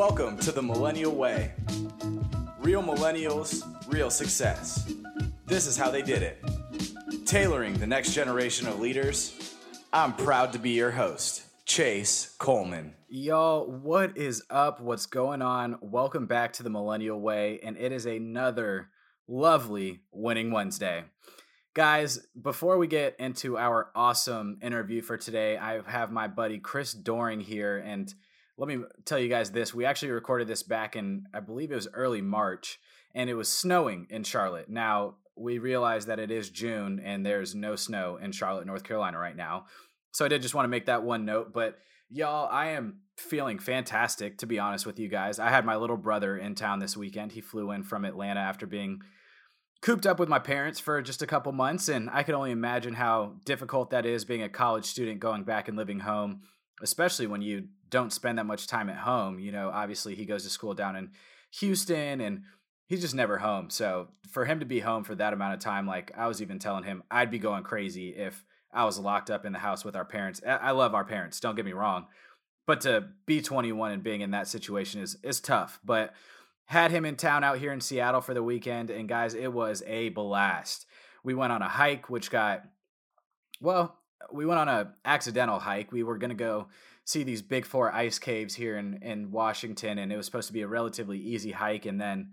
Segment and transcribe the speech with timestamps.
[0.00, 1.52] Welcome to the Millennial Way.
[2.58, 4.90] Real millennials, real success.
[5.44, 6.42] This is how they did it.
[7.26, 9.58] Tailoring the next generation of leaders,
[9.92, 12.94] I'm proud to be your host, Chase Coleman.
[13.10, 14.80] Y'all, what is up?
[14.80, 15.76] What's going on?
[15.82, 18.88] Welcome back to the Millennial Way, and it is another
[19.28, 21.04] lovely Winning Wednesday.
[21.74, 26.94] Guys, before we get into our awesome interview for today, I have my buddy Chris
[26.94, 27.76] Doerring here.
[27.76, 28.14] And
[28.60, 31.76] let me tell you guys this we actually recorded this back in, I believe it
[31.76, 32.78] was early March,
[33.14, 34.68] and it was snowing in Charlotte.
[34.68, 39.18] Now, we realize that it is June and there's no snow in Charlotte, North Carolina
[39.18, 39.64] right now.
[40.12, 41.54] So I did just want to make that one note.
[41.54, 41.78] But
[42.10, 45.38] y'all, I am feeling fantastic, to be honest with you guys.
[45.38, 47.32] I had my little brother in town this weekend.
[47.32, 49.00] He flew in from Atlanta after being
[49.80, 52.92] cooped up with my parents for just a couple months, and I can only imagine
[52.92, 56.42] how difficult that is being a college student going back and living home,
[56.82, 59.38] especially when you don't spend that much time at home.
[59.38, 61.10] You know, obviously he goes to school down in
[61.58, 62.42] Houston and
[62.86, 63.70] he's just never home.
[63.70, 66.58] So for him to be home for that amount of time, like I was even
[66.58, 69.96] telling him, I'd be going crazy if I was locked up in the house with
[69.96, 70.40] our parents.
[70.46, 72.06] I love our parents, don't get me wrong.
[72.66, 75.80] But to be 21 and being in that situation is is tough.
[75.84, 76.14] But
[76.66, 79.82] had him in town out here in Seattle for the weekend, and guys, it was
[79.88, 80.86] a blast.
[81.24, 82.62] We went on a hike, which got
[83.60, 83.98] well,
[84.32, 85.92] we went on a accidental hike.
[85.92, 86.68] We were gonna go
[87.04, 90.52] see these big four ice caves here in in Washington, and it was supposed to
[90.52, 91.86] be a relatively easy hike.
[91.86, 92.32] And then,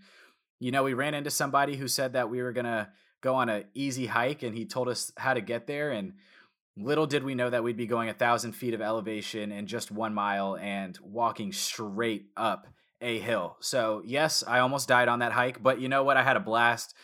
[0.59, 3.65] you know, we ran into somebody who said that we were gonna go on an
[3.73, 5.91] easy hike, and he told us how to get there.
[5.91, 6.13] And
[6.75, 9.91] little did we know that we'd be going a thousand feet of elevation in just
[9.91, 12.67] one mile and walking straight up
[13.01, 13.57] a hill.
[13.59, 16.17] So, yes, I almost died on that hike, but you know what?
[16.17, 16.95] I had a blast.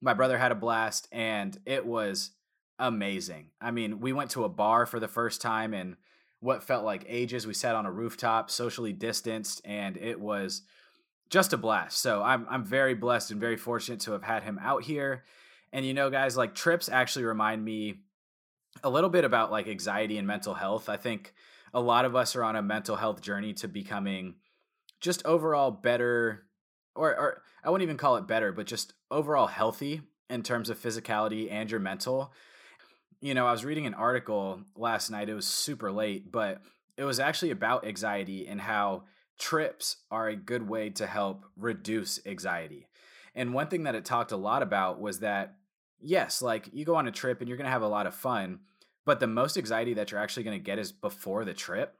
[0.00, 2.30] My brother had a blast, and it was
[2.78, 3.50] amazing.
[3.60, 5.96] I mean, we went to a bar for the first time in
[6.40, 7.46] what felt like ages.
[7.46, 10.62] We sat on a rooftop, socially distanced, and it was
[11.30, 11.98] just a blast.
[11.98, 15.24] So, I'm I'm very blessed and very fortunate to have had him out here.
[15.72, 18.00] And you know, guys, like trips actually remind me
[18.82, 20.88] a little bit about like anxiety and mental health.
[20.88, 21.34] I think
[21.74, 24.36] a lot of us are on a mental health journey to becoming
[25.00, 26.48] just overall better
[26.94, 30.80] or, or I wouldn't even call it better, but just overall healthy in terms of
[30.80, 32.32] physicality and your mental.
[33.20, 35.28] You know, I was reading an article last night.
[35.28, 36.62] It was super late, but
[36.96, 39.04] it was actually about anxiety and how
[39.38, 42.86] trips are a good way to help reduce anxiety.
[43.34, 45.56] And one thing that it talked a lot about was that,
[46.00, 48.14] yes, like you go on a trip and you're going to have a lot of
[48.14, 48.60] fun,
[49.04, 51.96] but the most anxiety that you're actually going to get is before the trip,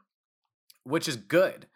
[0.84, 1.66] which is good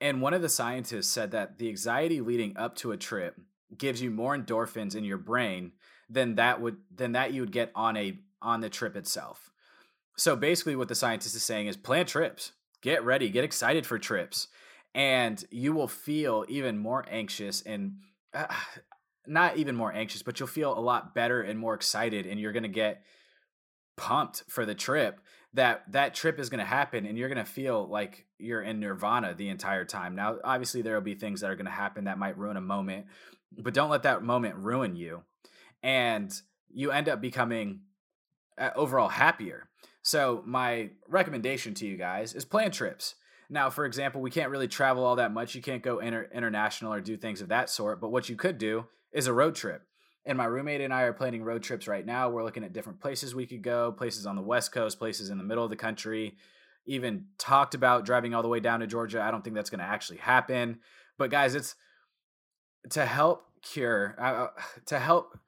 [0.00, 3.38] and one of the scientists said that the anxiety leading up to a trip
[3.76, 5.72] gives you more endorphins in your brain
[6.08, 9.50] than that would than that you would get on a on the trip itself.
[10.16, 12.52] So basically what the scientist is saying is plan trips.
[12.82, 14.48] Get ready, get excited for trips
[14.94, 17.96] and you will feel even more anxious and
[18.34, 18.46] uh,
[19.26, 22.52] not even more anxious, but you'll feel a lot better and more excited and you're
[22.52, 23.02] going to get
[23.96, 25.20] pumped for the trip
[25.52, 28.80] that that trip is going to happen and you're going to feel like you're in
[28.80, 30.14] nirvana the entire time.
[30.14, 32.62] Now, obviously there will be things that are going to happen that might ruin a
[32.62, 33.06] moment,
[33.58, 35.22] but don't let that moment ruin you.
[35.82, 36.32] And
[36.72, 37.80] you end up becoming
[38.74, 39.68] overall happier.
[40.02, 43.16] So, my recommendation to you guys is plan trips.
[43.50, 45.54] Now, for example, we can't really travel all that much.
[45.54, 48.58] You can't go inter- international or do things of that sort, but what you could
[48.58, 49.82] do is a road trip.
[50.24, 52.28] And my roommate and I are planning road trips right now.
[52.28, 55.38] We're looking at different places we could go, places on the West Coast, places in
[55.38, 56.36] the middle of the country.
[56.86, 59.22] Even talked about driving all the way down to Georgia.
[59.22, 60.78] I don't think that's going to actually happen.
[61.18, 61.74] But guys, it's
[62.90, 64.48] to help cure, uh, uh,
[64.86, 65.38] to help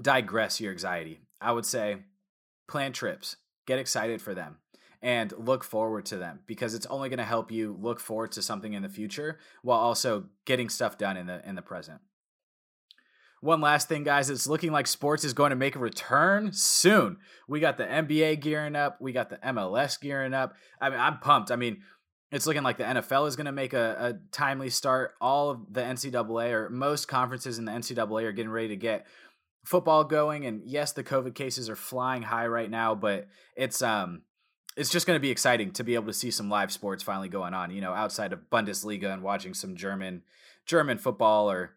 [0.00, 1.20] digress your anxiety.
[1.42, 1.96] I would say
[2.68, 3.36] plan trips,
[3.66, 4.58] get excited for them,
[5.02, 8.42] and look forward to them because it's only going to help you look forward to
[8.42, 12.00] something in the future while also getting stuff done in the in the present.
[13.40, 17.16] One last thing, guys, it's looking like sports is going to make a return soon.
[17.48, 20.54] We got the NBA gearing up, we got the MLS gearing up.
[20.80, 21.50] I mean, I'm pumped.
[21.50, 21.82] I mean,
[22.30, 25.14] it's looking like the NFL is going to make a, a timely start.
[25.20, 29.06] All of the NCAA or most conferences in the NCAA are getting ready to get
[29.64, 30.46] football going.
[30.46, 34.22] And yes, the COVID cases are flying high right now, but it's um
[34.76, 37.28] it's just going to be exciting to be able to see some live sports finally
[37.28, 37.70] going on.
[37.70, 40.22] You know, outside of Bundesliga and watching some German
[40.66, 41.72] German football or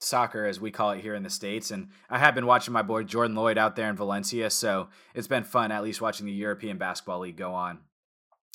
[0.00, 2.82] soccer as we call it here in the states and i have been watching my
[2.82, 6.32] boy jordan loyd out there in valencia so it's been fun at least watching the
[6.32, 7.80] european basketball league go on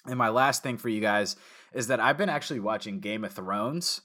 [0.06, 1.36] and my last thing for you guys
[1.74, 4.02] is that i've been actually watching game of thrones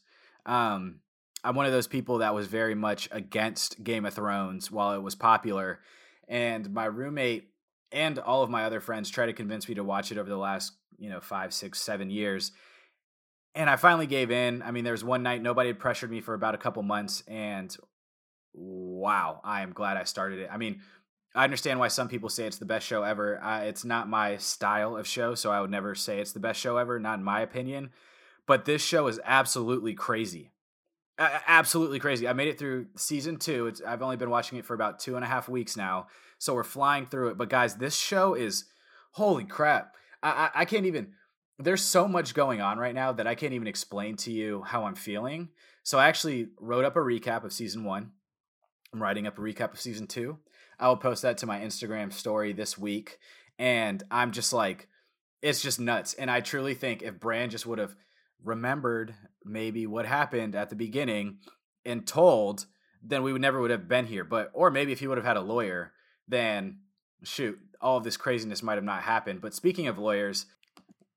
[0.46, 1.00] um,
[1.44, 5.02] i'm one of those people that was very much against game of thrones while it
[5.02, 5.80] was popular
[6.28, 7.50] and my roommate
[7.90, 10.36] and all of my other friends tried to convince me to watch it over the
[10.36, 12.52] last you know five six seven years
[13.54, 14.62] and I finally gave in.
[14.62, 17.24] I mean, there was one night nobody had pressured me for about a couple months,
[17.26, 17.76] and
[18.52, 20.48] wow, I am glad I started it.
[20.52, 20.80] I mean,
[21.34, 23.42] I understand why some people say it's the best show ever.
[23.42, 26.60] Uh, it's not my style of show, so I would never say it's the best
[26.60, 27.90] show ever, not in my opinion.
[28.46, 30.52] But this show is absolutely crazy.
[31.18, 32.28] Absolutely crazy.
[32.28, 33.66] I made it through season two.
[33.66, 36.06] It's, I've only been watching it for about two and a half weeks now,
[36.38, 37.38] so we're flying through it.
[37.38, 38.64] But guys, this show is
[39.12, 39.94] holy crap.
[40.22, 41.12] I, I, I can't even.
[41.58, 44.84] There's so much going on right now that I can't even explain to you how
[44.84, 45.48] I'm feeling.
[45.82, 48.12] So I actually wrote up a recap of season one.
[48.92, 50.38] I'm writing up a recap of season two.
[50.78, 53.18] I will post that to my Instagram story this week.
[53.58, 54.86] And I'm just like,
[55.42, 56.14] it's just nuts.
[56.14, 57.96] And I truly think if Bran just would have
[58.42, 59.14] remembered
[59.44, 61.38] maybe what happened at the beginning
[61.84, 62.66] and told,
[63.02, 64.24] then we would never would have been here.
[64.24, 65.92] But or maybe if he would have had a lawyer,
[66.26, 66.80] then
[67.24, 69.40] shoot, all of this craziness might have not happened.
[69.40, 70.46] But speaking of lawyers,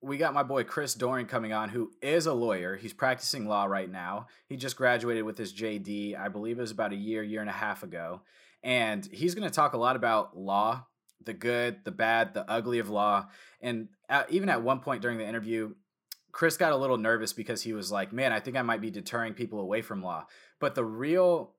[0.02, 2.76] we got my boy Chris Doerring coming on, who is a lawyer.
[2.76, 4.28] He's practicing law right now.
[4.48, 7.50] He just graduated with his JD, I believe it was about a year, year and
[7.50, 8.22] a half ago.
[8.64, 10.86] And he's going to talk a lot about law,
[11.24, 13.28] the good, the bad, the ugly of law.
[13.62, 15.74] And at, even at one point during the interview,
[16.32, 18.92] Chris got a little nervous because he was like, man, I think I might be
[18.92, 20.26] deterring people away from law.
[20.60, 21.56] But the real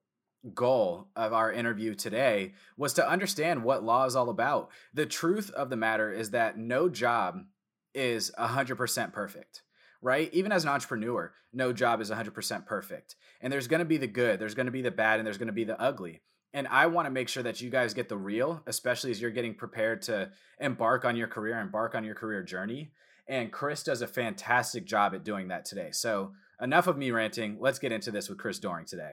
[0.54, 4.70] goal of our interview today was to understand what law is all about.
[4.92, 7.44] The truth of the matter is that no job
[7.94, 9.62] is 100% perfect,
[10.00, 10.32] right?
[10.32, 13.16] Even as an entrepreneur, no job is 100% perfect.
[13.40, 15.38] And there's going to be the good, there's going to be the bad, and there's
[15.38, 16.22] going to be the ugly.
[16.54, 19.30] And I want to make sure that you guys get the real, especially as you're
[19.30, 20.30] getting prepared to
[20.60, 22.92] embark on your career, embark on your career journey.
[23.28, 25.90] And Chris does a fantastic job at doing that today.
[25.92, 27.58] So, enough of me ranting.
[27.60, 29.12] Let's get into this with Chris Doerring today.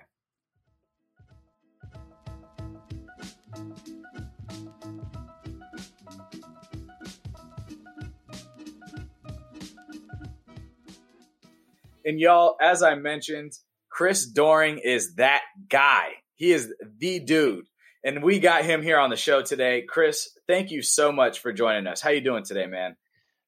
[12.05, 13.51] And y'all, as I mentioned,
[13.89, 16.13] Chris Doerring is that guy.
[16.35, 17.65] He is the dude.
[18.03, 19.83] And we got him here on the show today.
[19.87, 22.01] Chris, thank you so much for joining us.
[22.01, 22.95] How you doing today, man?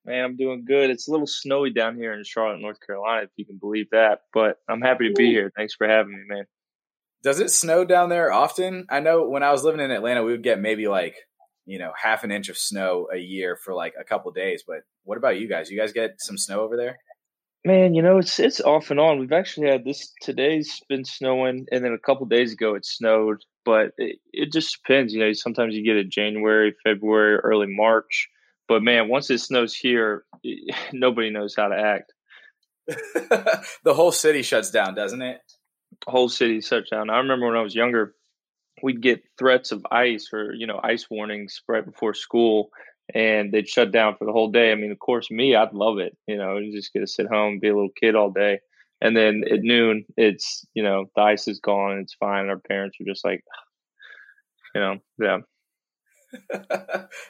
[0.05, 0.89] Man, I'm doing good.
[0.89, 4.21] It's a little snowy down here in Charlotte, North Carolina, if you can believe that.
[4.33, 5.51] But I'm happy to be here.
[5.55, 6.45] Thanks for having me, man.
[7.23, 8.87] Does it snow down there often?
[8.89, 11.15] I know when I was living in Atlanta, we would get maybe like,
[11.67, 14.63] you know, half an inch of snow a year for like a couple days.
[14.67, 15.69] But what about you guys?
[15.69, 16.97] You guys get some snow over there?
[17.63, 19.19] Man, you know, it's it's off and on.
[19.19, 23.43] We've actually had this today's been snowing and then a couple days ago it snowed,
[23.63, 28.29] but it, it just depends, you know, sometimes you get it January, February, early March.
[28.71, 30.23] But man, once it snows here,
[30.93, 32.13] nobody knows how to act.
[33.83, 35.41] the whole city shuts down, doesn't it?
[36.05, 37.09] The whole city shuts down.
[37.09, 38.15] I remember when I was younger,
[38.81, 42.69] we'd get threats of ice or, you know, ice warnings right before school
[43.13, 44.71] and they'd shut down for the whole day.
[44.71, 46.15] I mean, of course, me, I'd love it.
[46.25, 48.61] You know, you just get to sit home, be a little kid all day.
[49.01, 52.47] And then at noon, it's, you know, the ice is gone and it's fine.
[52.47, 53.43] Our parents are just like,
[54.75, 55.39] you know, yeah.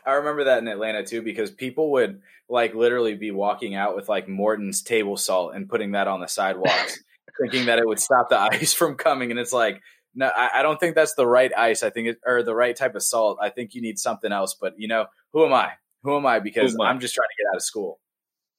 [0.06, 4.09] I remember that in Atlanta too, because people would like literally be walking out with
[4.09, 7.03] like Morton's table salt and putting that on the sidewalks,
[7.42, 9.31] thinking that it would stop the ice from coming.
[9.31, 9.81] And it's like,
[10.13, 11.83] no, I, I don't think that's the right ice.
[11.83, 13.39] I think it, or the right type of salt.
[13.42, 14.56] I think you need something else.
[14.59, 15.71] But you know, who am I?
[16.04, 16.39] Who am I?
[16.39, 16.89] Because am I?
[16.89, 18.00] I'm just trying to get out of school.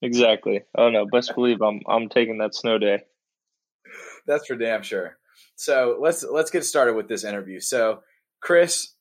[0.00, 0.62] Exactly.
[0.76, 3.02] Oh no, best believe I'm I'm taking that snow day.
[4.26, 5.18] That's for damn sure.
[5.54, 7.60] So let's let's get started with this interview.
[7.60, 8.00] So,
[8.40, 8.94] Chris,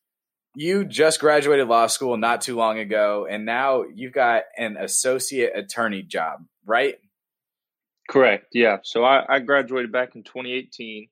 [0.56, 5.54] you just graduated law school not too long ago, and now you've got an associate
[5.56, 6.96] attorney job, right?
[8.10, 8.48] Correct.
[8.54, 8.78] Yeah.
[8.84, 11.08] So I, I graduated back in 2018,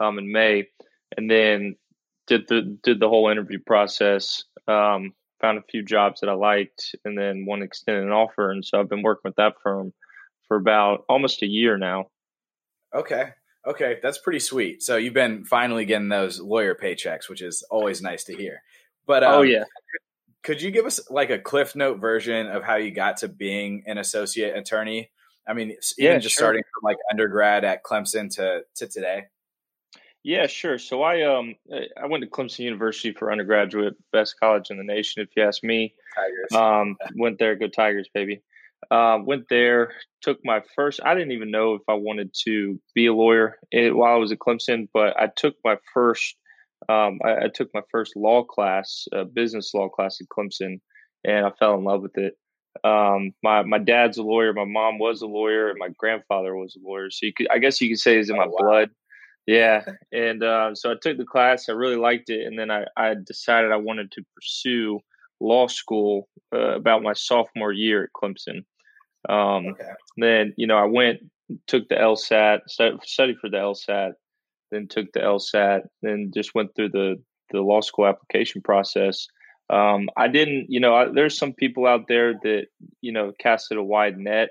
[0.00, 0.68] um, in May,
[1.16, 1.76] and then
[2.26, 4.44] did the did the whole interview process.
[4.66, 8.64] Um, found a few jobs that I liked, and then one extended an offer, and
[8.64, 9.92] so I've been working with that firm
[10.48, 12.06] for about almost a year now.
[12.94, 13.30] Okay,
[13.66, 14.82] okay, that's pretty sweet.
[14.82, 18.62] So you've been finally getting those lawyer paychecks, which is always nice to hear.
[19.10, 19.64] But oh, um, oh yeah,
[20.44, 23.82] could you give us like a cliff note version of how you got to being
[23.88, 25.10] an associate attorney?
[25.48, 26.44] I mean, even yeah, just sure.
[26.44, 29.24] starting from like undergrad at Clemson to to today.
[30.22, 30.78] Yeah, sure.
[30.78, 31.56] So I um
[32.00, 35.64] I went to Clemson University for undergraduate, best college in the nation, if you ask
[35.64, 35.92] me.
[36.14, 36.52] Tigers.
[36.52, 38.42] Um, went there, go Tigers, baby.
[38.92, 41.00] Uh, went there, took my first.
[41.04, 44.38] I didn't even know if I wanted to be a lawyer while I was at
[44.38, 46.36] Clemson, but I took my first.
[46.88, 50.80] Um, I, I took my first law class, uh, business law class at Clemson,
[51.24, 52.34] and I fell in love with it.
[52.84, 56.76] Um, my my dad's a lawyer, my mom was a lawyer, and my grandfather was
[56.76, 57.10] a lawyer.
[57.10, 58.56] So you could, I guess you could say, it's in oh, my wow.
[58.58, 58.90] blood.
[59.46, 61.68] Yeah, and uh, so I took the class.
[61.68, 65.00] I really liked it, and then I, I decided I wanted to pursue
[65.40, 68.64] law school uh, about my sophomore year at Clemson.
[69.28, 69.90] Um, okay.
[70.16, 71.20] Then you know I went
[71.66, 74.12] took the LSAT, studied for the LSAT,
[74.70, 77.16] then took the LSAT, then just went through the
[77.50, 79.26] the law school application process.
[79.70, 82.66] Um, I didn't, you know, I, there's some people out there that
[83.00, 84.50] you know casted a wide net,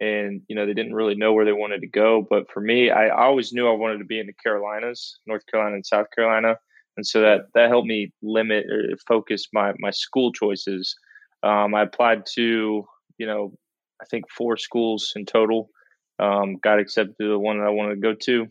[0.00, 2.26] and you know they didn't really know where they wanted to go.
[2.28, 5.44] But for me, I, I always knew I wanted to be in the Carolinas, North
[5.50, 6.56] Carolina and South Carolina,
[6.96, 10.96] and so that that helped me limit or focus my my school choices.
[11.42, 12.84] Um, I applied to,
[13.18, 13.52] you know,
[14.00, 15.70] I think four schools in total.
[16.18, 18.46] Um, got accepted to the one that I wanted to go to,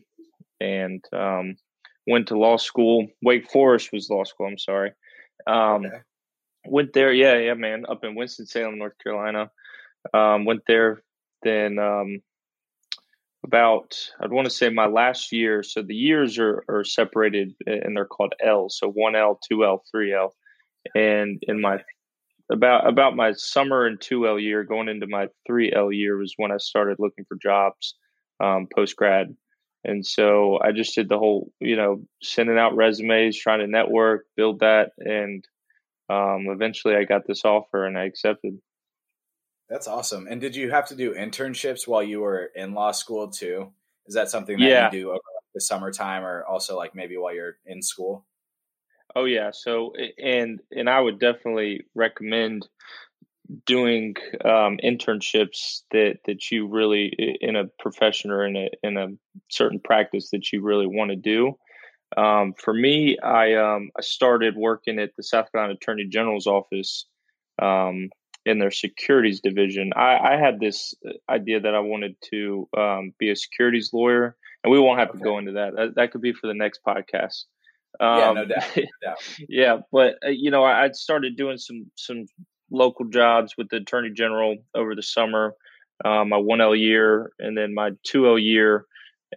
[0.60, 1.56] and um,
[2.06, 3.06] went to law school.
[3.22, 4.46] Wake Forest was law school.
[4.46, 4.92] I'm sorry.
[5.46, 5.98] Um, okay.
[6.68, 9.50] Went there, yeah, yeah, man, up in Winston Salem, North Carolina.
[10.12, 11.02] Um, went there.
[11.42, 12.20] Then um,
[13.44, 15.62] about I'd want to say my last year.
[15.62, 18.68] So the years are are separated, and they're called L.
[18.68, 20.34] So one L, two L, three L.
[20.94, 21.78] And in my
[22.50, 26.34] about about my summer and two L year, going into my three L year was
[26.36, 27.94] when I started looking for jobs
[28.40, 29.34] um, post grad.
[29.86, 34.26] And so I just did the whole, you know, sending out resumes, trying to network,
[34.36, 35.46] build that, and
[36.10, 38.58] um, eventually I got this offer and I accepted.
[39.68, 40.26] That's awesome.
[40.28, 43.72] And did you have to do internships while you were in law school too?
[44.06, 44.84] Is that something that yeah.
[44.86, 45.20] you do over
[45.54, 48.26] the summertime or also like maybe while you're in school?
[49.14, 49.50] Oh yeah.
[49.52, 52.68] So and and I would definitely recommend
[53.64, 59.08] doing um, internships that that you really in a profession or in a in a
[59.50, 61.56] certain practice that you really want to do.
[62.16, 67.06] Um, for me, I um, I started working at the South Carolina Attorney General's office
[67.60, 68.10] um,
[68.44, 69.92] in their securities division.
[69.96, 74.36] I, I, had this uh, idea that I wanted to um, be a securities lawyer,
[74.62, 75.18] and we won't have okay.
[75.18, 75.74] to go into that.
[75.74, 75.94] that.
[75.96, 77.44] That could be for the next podcast.
[78.00, 78.76] yeah, no um, doubt.
[78.76, 79.18] No doubt.
[79.48, 82.26] yeah, but uh, you know, I, would started doing some some
[82.70, 85.54] local jobs with the attorney general over the summer.
[86.04, 88.84] Um, my one L year, and then my two L year,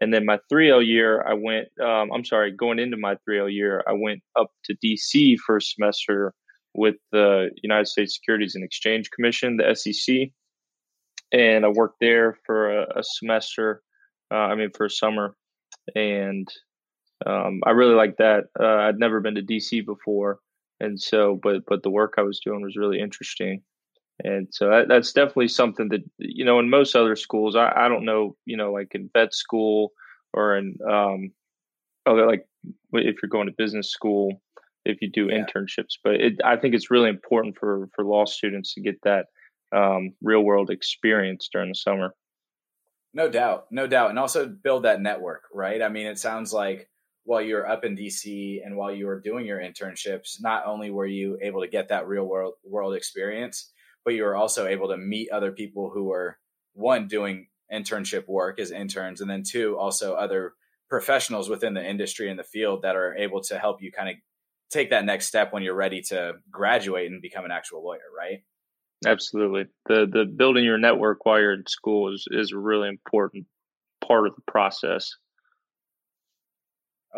[0.02, 1.26] and then my three L year.
[1.28, 1.68] I went.
[1.82, 5.58] Um, I'm sorry, going into my three L year, I went up to DC for
[5.58, 6.34] a semester
[6.74, 10.32] with the United States Securities and Exchange Commission, the SEC,
[11.32, 13.82] and I worked there for a, a semester.
[14.32, 15.36] Uh, I mean, for a summer,
[15.96, 16.48] and
[17.26, 18.46] um, I really liked that.
[18.60, 20.40] Uh, I'd never been to DC before,
[20.80, 23.62] and so but but the work I was doing was really interesting,
[24.24, 27.88] and so that, that's definitely something that you know in most other schools I, I
[27.88, 29.92] don't know you know like in vet school
[30.34, 31.32] or in um
[32.06, 32.46] oh like
[32.94, 34.42] if you're going to business school
[34.86, 35.44] if you do yeah.
[35.44, 39.26] internships but it, I think it's really important for for law students to get that
[39.72, 42.16] um, real world experience during the summer.
[43.14, 45.82] No doubt, no doubt, and also build that network, right?
[45.82, 46.90] I mean, it sounds like
[47.30, 50.90] while you were up in DC and while you were doing your internships, not only
[50.90, 53.72] were you able to get that real world world experience,
[54.04, 56.40] but you were also able to meet other people who were
[56.74, 60.54] one doing internship work as interns, and then two also other
[60.90, 64.16] professionals within the industry and the field that are able to help you kind of
[64.72, 68.40] take that next step when you're ready to graduate and become an actual lawyer, right?
[69.06, 69.66] Absolutely.
[69.86, 73.46] The the building your network while you're in school is is a really important
[74.04, 75.14] part of the process.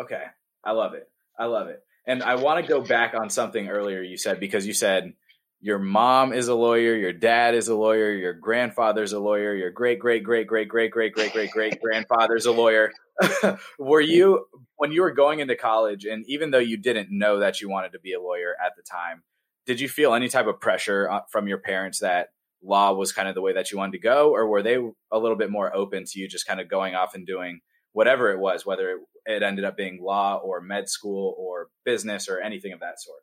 [0.00, 0.22] Okay.
[0.64, 1.08] I love it.
[1.38, 1.82] I love it.
[2.06, 5.12] And I want to go back on something earlier you said because you said
[5.60, 9.70] your mom is a lawyer, your dad is a lawyer, your grandfather's a lawyer, your
[9.70, 12.90] great great great great great great great great great grandfather's a lawyer.
[13.78, 14.46] were you
[14.76, 17.92] when you were going into college and even though you didn't know that you wanted
[17.92, 19.22] to be a lawyer at the time,
[19.66, 22.30] did you feel any type of pressure uh, from your parents that
[22.64, 24.76] law was kind of the way that you wanted to go or were they
[25.10, 27.60] a little bit more open to you just kind of going off and doing
[27.92, 32.28] whatever it was, whether it, it ended up being law or med school or business
[32.28, 33.20] or anything of that sort?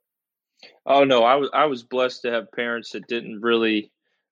[0.86, 3.92] Oh no, I was I was blessed to have parents that didn't really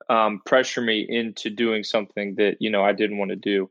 [0.09, 3.69] um, pressure me into doing something that you know I didn't want to do.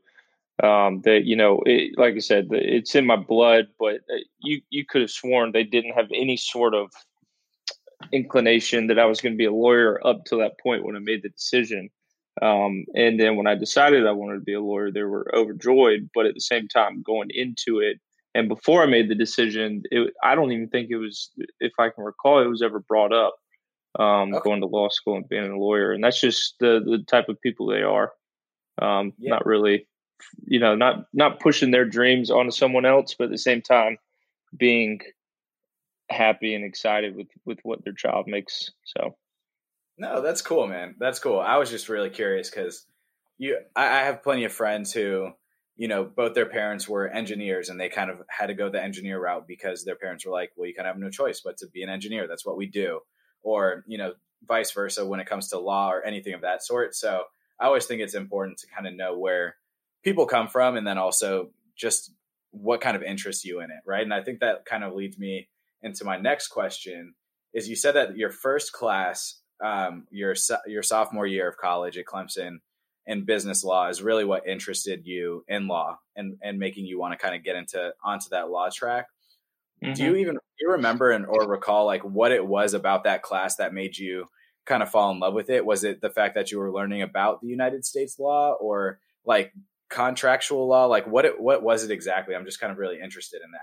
[0.63, 3.67] Um, that you know, it, like I said, it's in my blood.
[3.79, 6.91] But uh, you you could have sworn they didn't have any sort of
[8.11, 10.99] inclination that I was going to be a lawyer up to that point when I
[10.99, 11.89] made the decision.
[12.41, 16.09] Um, and then when I decided I wanted to be a lawyer, they were overjoyed.
[16.13, 17.99] But at the same time, going into it,
[18.35, 21.89] and before I made the decision, it, I don't even think it was, if I
[21.89, 23.35] can recall, it was ever brought up.
[23.97, 24.43] Um, okay.
[24.43, 27.41] Going to law school and being a lawyer, and that's just the the type of
[27.41, 28.11] people they are.
[28.79, 29.31] Um, yeah.
[29.31, 29.87] Not really,
[30.45, 33.97] you know, not not pushing their dreams onto someone else, but at the same time,
[34.55, 34.99] being
[36.09, 38.69] happy and excited with with what their child makes.
[38.83, 39.15] So
[39.97, 40.95] no, that's cool, man.
[40.99, 41.39] That's cool.
[41.39, 42.85] I was just really curious because
[43.37, 45.31] you, I, I have plenty of friends who,
[45.75, 48.81] you know, both their parents were engineers and they kind of had to go the
[48.81, 51.57] engineer route because their parents were like, well, you kind of have no choice but
[51.57, 52.27] to be an engineer.
[52.27, 53.01] That's what we do.
[53.43, 54.13] Or, you know,
[54.47, 56.95] vice versa when it comes to law or anything of that sort.
[56.95, 57.23] So
[57.59, 59.55] I always think it's important to kind of know where
[60.03, 62.11] people come from, and then also just
[62.51, 64.03] what kind of interests you in it, right?
[64.03, 65.49] And I think that kind of leads me
[65.81, 67.13] into my next question.
[67.53, 70.35] Is you said that your first class, um, your
[70.65, 72.59] your sophomore year of college at Clemson,
[73.07, 77.13] in business law is really what interested you in law and and making you want
[77.13, 79.07] to kind of get into onto that law track.
[79.83, 79.93] Mm-hmm.
[79.93, 80.19] Do you mm-hmm.
[80.19, 83.73] even do you remember and or recall like what it was about that class that
[83.73, 84.25] made you
[84.65, 85.65] kind of fall in love with it?
[85.65, 89.53] Was it the fact that you were learning about the United States law or like
[89.89, 90.85] contractual law?
[90.85, 92.35] Like what it what was it exactly?
[92.35, 93.61] I'm just kind of really interested in that.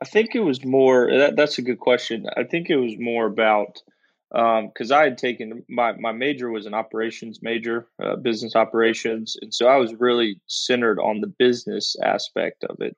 [0.00, 2.26] I think it was more that, that's a good question.
[2.36, 3.82] I think it was more about
[4.30, 9.36] because um, I had taken my my major was an operations major, uh, business operations,
[9.40, 12.96] and so I was really centered on the business aspect of it.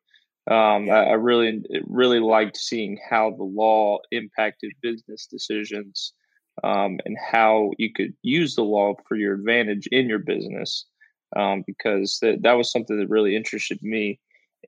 [0.50, 6.14] Um, I, I, really really liked seeing how the law impacted business decisions
[6.64, 10.86] um, and how you could use the law for your advantage in your business,
[11.36, 14.18] um, because that that was something that really interested me,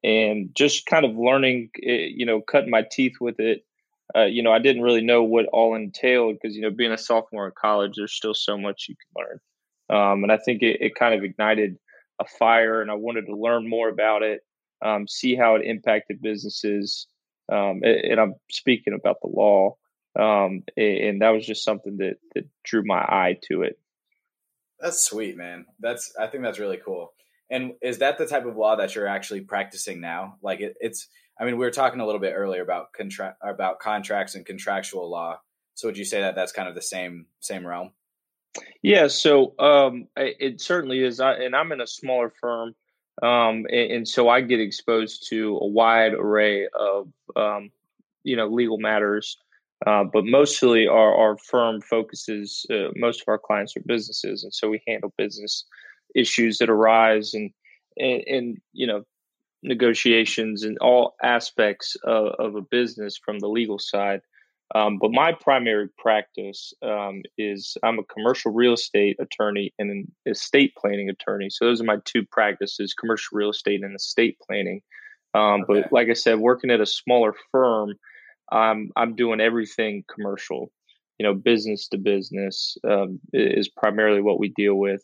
[0.05, 3.65] and just kind of learning, eh, you know, cutting my teeth with it
[4.17, 6.99] uh, you know, I didn't really know what all entailed because, you know, being a
[6.99, 9.41] sophomore in college, there's still so much you can learn.
[9.91, 11.77] Um, and I think it, it, kind of ignited
[12.21, 14.43] a fire, and I wanted to learn more about it,
[14.83, 17.07] um, see how it impacted businesses.
[17.51, 19.77] Um, and, and, I'm speaking about the law.
[20.19, 23.79] Um, and that was just something that, that drew my eye to it.
[24.81, 25.67] That's sweet, man.
[25.79, 27.13] That's I think that's really cool.
[27.51, 30.37] And is that the type of law that you're actually practicing now?
[30.43, 31.09] Like it, it's
[31.41, 35.09] I mean, we were talking a little bit earlier about contract about contracts and contractual
[35.09, 35.41] law.
[35.75, 37.93] So would you say that that's kind of the same same realm?
[38.83, 42.75] Yeah, so um, it certainly is, I, and I'm in a smaller firm,
[43.23, 47.71] um, and, and, so I get exposed to a wide array of um,
[48.25, 49.39] you know legal matters.
[49.87, 52.67] Uh, but mostly our, our firm focuses.
[52.71, 55.65] Uh, most of our clients are businesses, and so we handle business
[56.15, 57.51] issues that arise, and
[57.97, 59.05] and, and you know
[59.63, 64.21] negotiations and all aspects of, of a business from the legal side.
[64.75, 70.13] Um, but my primary practice um, is I'm a commercial real estate attorney and an
[70.27, 71.51] estate planning attorney.
[71.51, 74.81] So those are my two practices: commercial real estate and estate planning.
[75.35, 75.83] Um, okay.
[75.83, 77.95] But like I said, working at a smaller firm,
[78.53, 80.71] I'm I'm doing everything commercial.
[81.19, 85.03] You know, business to business um, is primarily what we deal with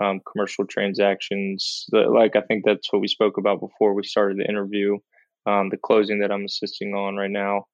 [0.00, 1.86] um, commercial transactions.
[1.92, 4.98] like I think that's what we spoke about before we started the interview.
[5.46, 7.64] Um, the closing that I'm assisting on right now.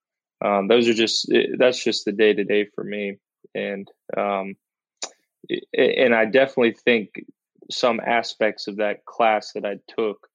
[0.45, 3.17] Um, those are just that's just the day to day for me,
[3.55, 4.55] and um,
[5.77, 7.09] and I definitely think
[7.71, 10.29] some aspects of that class that I took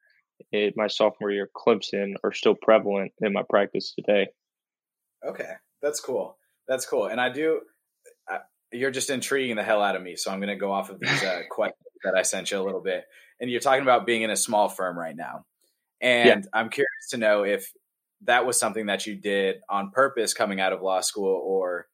[0.51, 4.27] in my sophomore year Clemson are still prevalent in my practice today.
[5.25, 6.37] Okay, that's cool.
[6.67, 7.61] That's cool, and I do
[8.71, 10.15] you're just intriguing the hell out of me.
[10.15, 12.63] So I'm going to go off of these uh, questions that I sent you a
[12.63, 13.05] little bit.
[13.39, 15.45] And you're talking about being in a small firm right now.
[16.01, 16.49] And yeah.
[16.53, 17.71] I'm curious to know if
[18.23, 21.87] that was something that you did on purpose coming out of law school or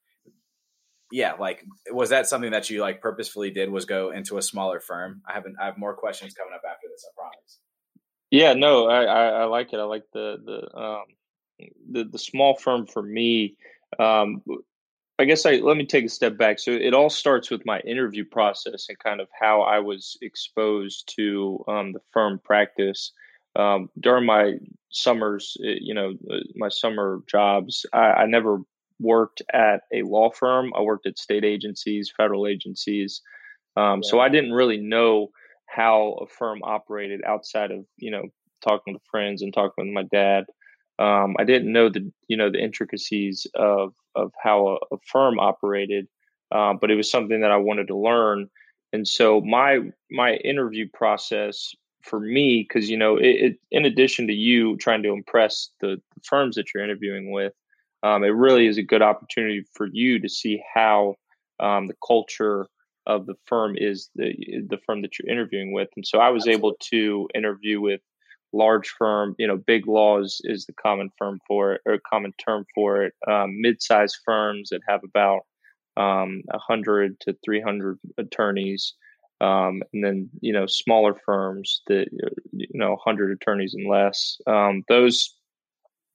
[1.11, 4.79] yeah, like was that something that you like purposefully did was go into a smaller
[4.79, 5.21] firm?
[5.27, 7.59] I haven't I have more questions coming up after this, I promise.
[8.31, 9.79] Yeah, no, I, I, I like it.
[9.79, 11.03] I like the the um
[11.91, 13.55] the the small firm for me
[13.99, 14.41] um
[15.17, 16.59] I guess I let me take a step back.
[16.59, 21.13] So it all starts with my interview process and kind of how I was exposed
[21.15, 23.13] to um, the firm practice
[23.55, 24.55] um, during my
[24.89, 25.55] summers.
[25.63, 27.85] Eh, you know, uh, my summer jobs.
[27.93, 28.59] I, I, never
[28.99, 30.73] worked at a law firm.
[30.75, 33.21] I worked at state agencies, federal agencies.
[33.77, 34.09] Um, yeah.
[34.09, 35.29] So I didn't really know
[35.65, 38.23] how a firm operated outside of you know
[38.61, 40.45] talking to friends and talking with my dad.
[40.99, 45.39] Um, I didn't know the you know the intricacies of of how a, a firm
[45.39, 46.07] operated,
[46.51, 48.49] uh, but it was something that I wanted to learn.
[48.93, 51.73] And so my my interview process
[52.03, 55.97] for me, because you know, it, it, in addition to you trying to impress the,
[56.15, 57.53] the firms that you're interviewing with,
[58.03, 61.15] um, it really is a good opportunity for you to see how
[61.59, 62.67] um, the culture
[63.07, 64.33] of the firm is the
[64.67, 65.89] the firm that you're interviewing with.
[65.95, 68.01] And so I was able to interview with
[68.55, 72.65] large firm, you know, big laws is the common firm for it or common term
[72.73, 73.13] for it.
[73.27, 75.41] Um, mid-sized firms that have about
[75.97, 78.93] um, 100 to 300 attorneys,
[79.41, 82.07] um, and then you know smaller firms that
[82.51, 84.37] you know 100 attorneys and less.
[84.47, 85.35] Um, those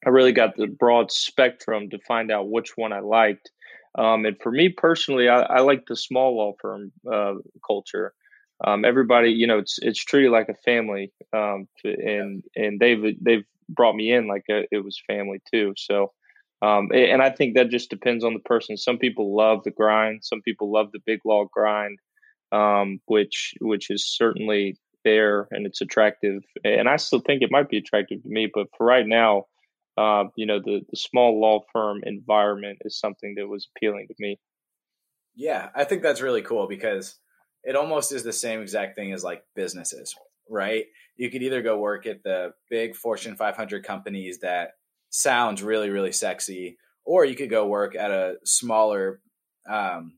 [0.07, 3.51] I really got the broad spectrum to find out which one I liked.
[3.99, 7.35] Um, and for me personally, I, I like the small law firm uh,
[7.67, 8.15] culture
[8.65, 13.45] um, everybody, you know, it's it's treated like a family, um, and and they've they've
[13.69, 15.75] brought me in like a, it was family too.
[15.77, 16.13] So,
[16.61, 18.77] um, and I think that just depends on the person.
[18.77, 20.25] Some people love the grind.
[20.25, 21.99] Some people love the big law grind,
[22.53, 26.43] um, which which is certainly there and it's attractive.
[26.65, 29.45] And I still think it might be attractive to me, but for right now,
[29.97, 34.15] uh, you know, the, the small law firm environment is something that was appealing to
[34.19, 34.39] me.
[35.35, 37.17] Yeah, I think that's really cool because
[37.65, 40.15] it almost is the same exact thing as like businesses,
[40.49, 40.85] right?
[41.17, 44.73] You could either go work at the big Fortune 500 companies that
[45.11, 49.21] sounds really, really sexy, or you could go work at a smaller,
[49.69, 50.15] um,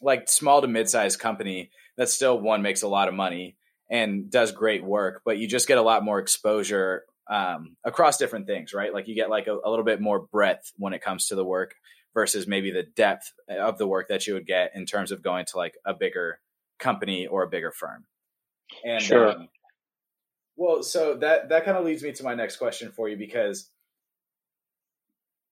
[0.00, 3.56] like small to mid-sized company that still one makes a lot of money
[3.90, 8.46] and does great work, but you just get a lot more exposure um, across different
[8.46, 8.92] things, right?
[8.92, 11.44] Like you get like a, a, little bit more breadth when it comes to the
[11.44, 11.74] work
[12.14, 15.46] versus maybe the depth of the work that you would get in terms of going
[15.46, 16.40] to like a bigger
[16.82, 18.04] company or a bigger firm.
[18.84, 19.30] And sure.
[19.30, 19.48] Um,
[20.56, 23.70] well, so that that kind of leads me to my next question for you because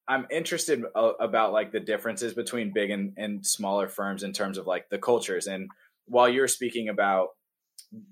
[0.06, 4.66] I'm interested about like the differences between big and, and smaller firms in terms of
[4.66, 5.46] like the cultures.
[5.46, 5.70] And
[6.06, 7.28] while you're speaking about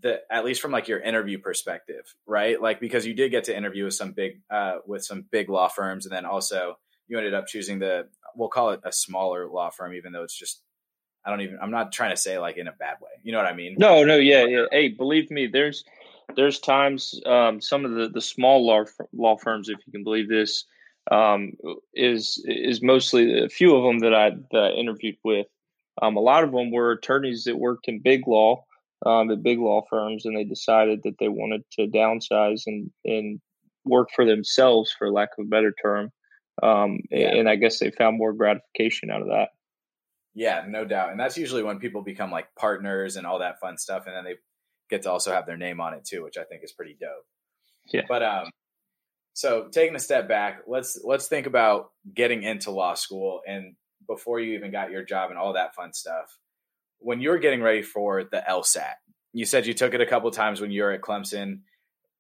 [0.03, 2.61] the at least from like your interview perspective, right?
[2.61, 5.69] Like because you did get to interview with some big uh with some big law
[5.69, 6.79] firms and then also
[7.09, 10.39] you ended up choosing the we'll call it a smaller law firm even though it's
[10.39, 10.63] just
[11.29, 13.11] I don't even I'm not trying to say like in a bad way.
[13.23, 13.77] You know what I mean?
[13.79, 14.65] No, no, yeah, yeah.
[14.71, 15.85] Hey, believe me, there's
[16.35, 20.29] there's times um some of the the small law law firms if you can believe
[20.29, 20.65] this
[21.11, 21.53] um
[21.93, 25.47] is is mostly a few of them that I that I interviewed with
[26.01, 28.65] um, a lot of them were attorneys that worked in big law
[29.05, 33.41] um, at big law firms, and they decided that they wanted to downsize and and
[33.85, 36.11] work for themselves, for lack of a better term.
[36.63, 37.35] Um, yeah.
[37.35, 39.51] And I guess they found more gratification out of that.
[40.39, 41.11] Yeah, no doubt.
[41.11, 44.23] And that's usually when people become like partners and all that fun stuff, and then
[44.23, 44.35] they
[44.89, 47.27] get to also have their name on it too, which I think is pretty dope.
[47.93, 48.03] Yeah.
[48.09, 48.51] But um,
[49.33, 53.75] so taking a step back, let's let's think about getting into law school and
[54.07, 56.39] before you even got your job and all that fun stuff.
[57.01, 58.95] When you were getting ready for the LSAT,
[59.33, 61.63] you said you took it a couple times when you were at Clemson.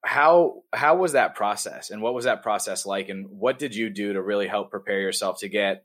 [0.04, 3.90] How how was that process, and what was that process like, and what did you
[3.90, 5.84] do to really help prepare yourself to get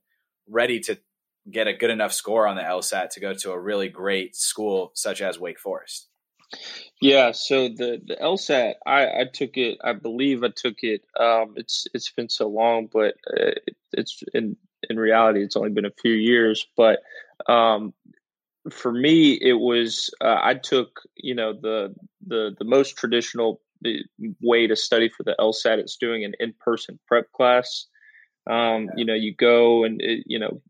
[0.49, 0.97] ready to
[1.49, 4.91] get a good enough score on the LSAT to go to a really great school
[4.95, 6.07] such as Wake Forest?
[7.01, 9.77] Yeah, so the the LSAT, I, I took it.
[9.83, 11.01] I believe I took it.
[11.19, 14.55] Um, it's it's been so long, but uh, it, it's in
[14.89, 16.65] in reality, it's only been a few years.
[16.77, 16.99] But
[17.47, 17.93] um,
[18.71, 21.93] for me, it was uh, I took you know the
[22.25, 23.61] the the most traditional
[24.41, 25.79] way to study for the LSAT.
[25.79, 27.87] It's doing an in person prep class.
[28.49, 30.61] Um, you know, you go and it, you know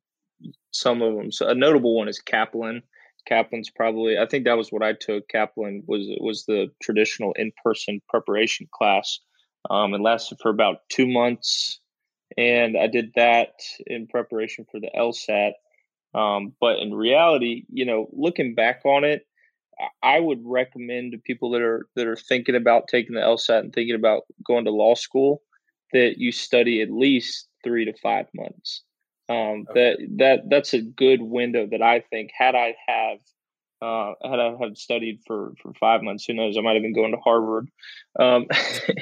[0.74, 1.32] some of them.
[1.32, 2.84] So a notable one is Kaplan.
[3.26, 5.30] Kaplan's probably I think that was what I took.
[5.30, 9.20] Kaplan was was the traditional in person preparation class.
[9.70, 11.80] Um, it lasted for about two months
[12.38, 13.54] and I did that
[13.86, 15.54] in preparation for the LSAT.
[16.16, 19.26] Um, but in reality, you know, looking back on it,
[20.04, 23.74] I would recommend to people that are that are thinking about taking the LSAT and
[23.74, 25.42] thinking about going to law school
[25.92, 28.84] that you study at least three to five months.
[29.30, 29.74] Um, okay.
[29.74, 33.20] That that that's a good window that I think had I have
[33.82, 36.58] uh, had I had studied for for five months, who knows?
[36.58, 37.70] I might have been going to Harvard.
[38.20, 38.48] Um,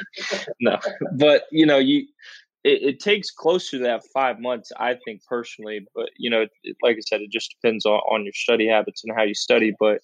[0.59, 0.79] no,
[1.13, 2.07] but you know, you
[2.63, 5.85] it, it, takes closer to that five months, I think personally.
[5.95, 9.03] But you know, it, like I said, it just depends on, on your study habits
[9.03, 9.73] and how you study.
[9.79, 10.01] But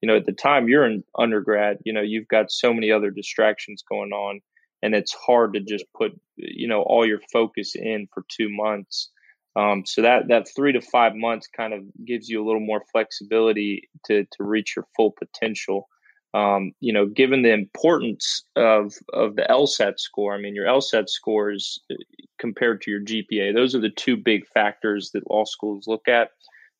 [0.00, 3.10] you know, at the time you're in undergrad, you know, you've got so many other
[3.10, 4.40] distractions going on,
[4.82, 9.10] and it's hard to just put you know all your focus in for two months.
[9.56, 12.82] Um, so that that three to five months kind of gives you a little more
[12.92, 15.88] flexibility to to reach your full potential
[16.32, 21.08] um, you know, given the importance of of the LSAT score, I mean, your LSAT
[21.08, 21.96] scores uh,
[22.38, 26.30] compared to your GPA, those are the two big factors that law schools look at: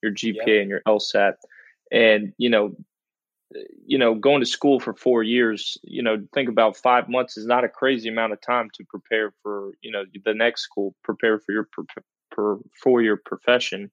[0.03, 0.61] your GPA yep.
[0.61, 1.35] and your LSAT.
[1.91, 2.77] And you know,
[3.85, 7.47] you know, going to school for four years, you know, think about five months is
[7.47, 11.41] not a crazy amount of time to prepare for, you know, the next school, prepare
[11.41, 11.67] for your
[12.41, 13.91] per, for your profession.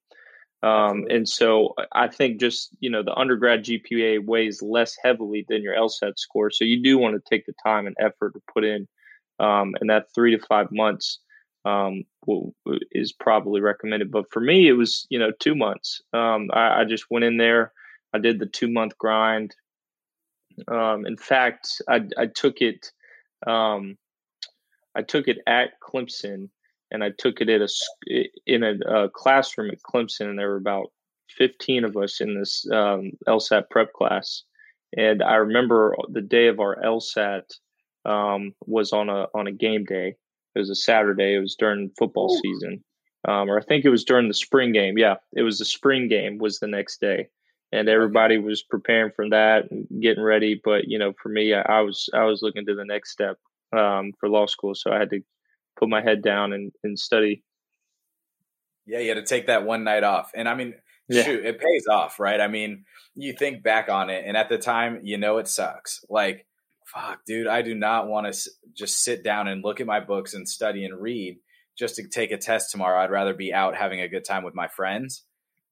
[0.62, 5.62] Um, and so I think just, you know, the undergrad GPA weighs less heavily than
[5.62, 6.50] your LSAT score.
[6.50, 8.88] So you do want to take the time and effort to put in.
[9.38, 11.20] Um, and that three to five months
[11.64, 12.54] um, will,
[12.90, 14.10] is probably recommended.
[14.10, 16.00] But for me, it was, you know, two months.
[16.12, 17.72] Um, I, I, just went in there,
[18.12, 19.54] I did the two month grind.
[20.66, 22.90] Um, in fact, I, I took it,
[23.46, 23.96] um,
[24.96, 26.48] I took it at Clemson
[26.90, 30.56] and I took it at a in a, a, classroom at Clemson, and there were
[30.56, 30.92] about
[31.28, 34.42] fifteen of us in this um, LSAT prep class.
[34.96, 37.42] And I remember the day of our LSAT
[38.06, 40.14] um, was on a on a game day.
[40.54, 41.34] It was a Saturday.
[41.34, 42.40] It was during football Ooh.
[42.40, 42.82] season,
[43.28, 44.96] um, or I think it was during the spring game.
[44.96, 46.38] Yeah, it was the spring game.
[46.38, 47.28] Was the next day,
[47.70, 50.60] and everybody was preparing for that and getting ready.
[50.62, 53.36] But you know, for me, I, I was I was looking to the next step
[53.76, 55.20] um, for law school, so I had to
[55.78, 57.42] put my head down and, and study.
[58.86, 60.74] Yeah, you had to take that one night off, and I mean,
[61.08, 61.22] yeah.
[61.22, 62.40] shoot, it pays off, right?
[62.40, 66.04] I mean, you think back on it, and at the time, you know, it sucks.
[66.08, 66.46] Like,
[66.86, 70.34] fuck, dude, I do not want to just sit down and look at my books
[70.34, 71.38] and study and read
[71.78, 72.98] just to take a test tomorrow.
[72.98, 75.22] I'd rather be out having a good time with my friends.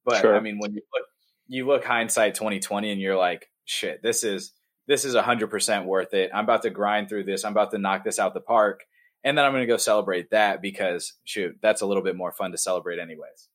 [0.05, 0.35] But sure.
[0.35, 1.05] I mean, when you look,
[1.47, 4.53] you look hindsight 2020 and you're like, shit, this is
[4.87, 6.31] this is 100% worth it.
[6.33, 7.43] I'm about to grind through this.
[7.43, 8.81] I'm about to knock this out the park.
[9.23, 12.31] And then I'm going to go celebrate that because shoot, that's a little bit more
[12.31, 13.49] fun to celebrate anyways.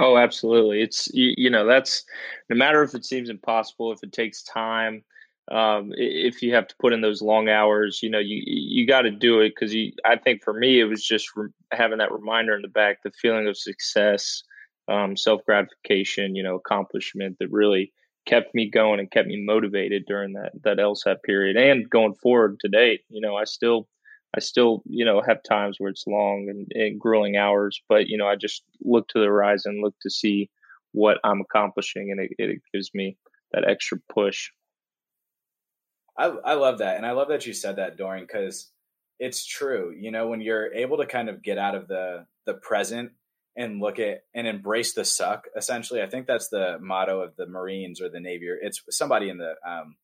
[0.00, 0.82] Oh, absolutely.
[0.82, 2.04] It's you, you know, that's
[2.50, 5.04] no matter if it seems impossible, if it takes time,
[5.50, 9.02] um, if you have to put in those long hours, you know, you you got
[9.02, 9.92] to do it because you.
[10.04, 13.12] I think for me, it was just re- having that reminder in the back, the
[13.12, 14.42] feeling of success,
[14.88, 17.92] um, self gratification, you know, accomplishment that really
[18.26, 22.58] kept me going and kept me motivated during that that LSAT period and going forward
[22.60, 23.02] to date.
[23.08, 23.86] You know, I still
[24.36, 28.18] I still you know have times where it's long and, and grueling hours, but you
[28.18, 30.50] know, I just look to the horizon, look to see
[30.92, 33.16] what I'm accomplishing, and it, it gives me
[33.52, 34.50] that extra push.
[36.18, 38.70] I I love that, and I love that you said that, Doerring, because
[39.18, 39.94] it's true.
[39.98, 43.12] You know, when you're able to kind of get out of the the present
[43.56, 47.46] and look at and embrace the suck essentially i think that's the motto of the
[47.46, 49.96] marines or the navy or it's somebody in the um,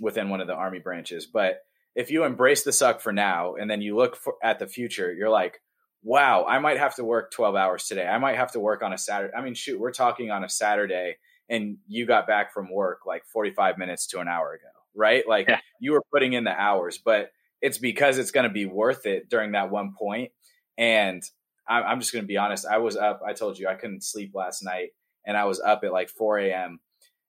[0.00, 1.62] within one of the army branches but
[1.94, 5.12] if you embrace the suck for now and then you look for, at the future
[5.12, 5.60] you're like
[6.02, 8.92] wow i might have to work 12 hours today i might have to work on
[8.92, 11.16] a saturday i mean shoot we're talking on a saturday
[11.48, 15.48] and you got back from work like 45 minutes to an hour ago right like
[15.48, 15.60] yeah.
[15.80, 17.30] you were putting in the hours but
[17.62, 19.98] it's because it's going to be worth it during that one point.
[19.98, 20.32] point
[20.76, 21.22] and
[21.66, 22.66] I'm just going to be honest.
[22.66, 23.22] I was up.
[23.26, 24.90] I told you I couldn't sleep last night,
[25.26, 26.80] and I was up at like 4 a.m.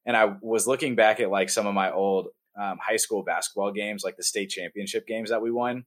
[0.06, 2.28] And I was looking back at like some of my old
[2.60, 5.86] um, high school basketball games, like the state championship games that we won.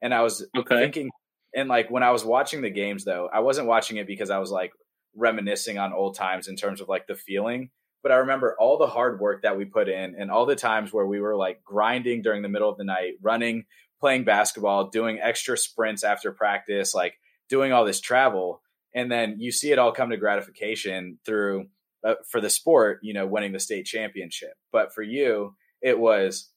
[0.00, 0.76] And I was okay.
[0.76, 1.10] thinking,
[1.54, 4.38] and like when I was watching the games, though, I wasn't watching it because I
[4.38, 4.72] was like
[5.16, 7.70] reminiscing on old times in terms of like the feeling.
[8.02, 10.92] But I remember all the hard work that we put in and all the times
[10.92, 13.64] where we were like grinding during the middle of the night, running,
[14.00, 17.14] playing basketball, doing extra sprints after practice, like
[17.48, 18.62] doing all this travel
[18.94, 21.66] and then you see it all come to gratification through
[22.04, 26.50] uh, for the sport you know winning the state championship but for you it was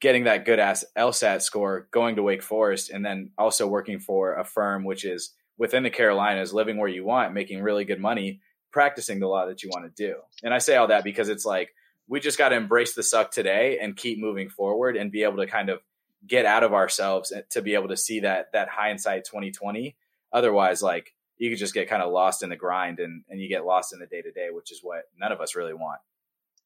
[0.00, 4.34] getting that good ass lsat score going to wake forest and then also working for
[4.34, 8.40] a firm which is within the carolinas living where you want making really good money
[8.70, 11.44] practicing the law that you want to do and i say all that because it's
[11.44, 11.74] like
[12.06, 15.38] we just got to embrace the suck today and keep moving forward and be able
[15.38, 15.80] to kind of
[16.26, 19.96] get out of ourselves to be able to see that that hindsight 2020
[20.34, 23.48] Otherwise, like you could just get kind of lost in the grind and, and you
[23.48, 26.00] get lost in the day to day, which is what none of us really want.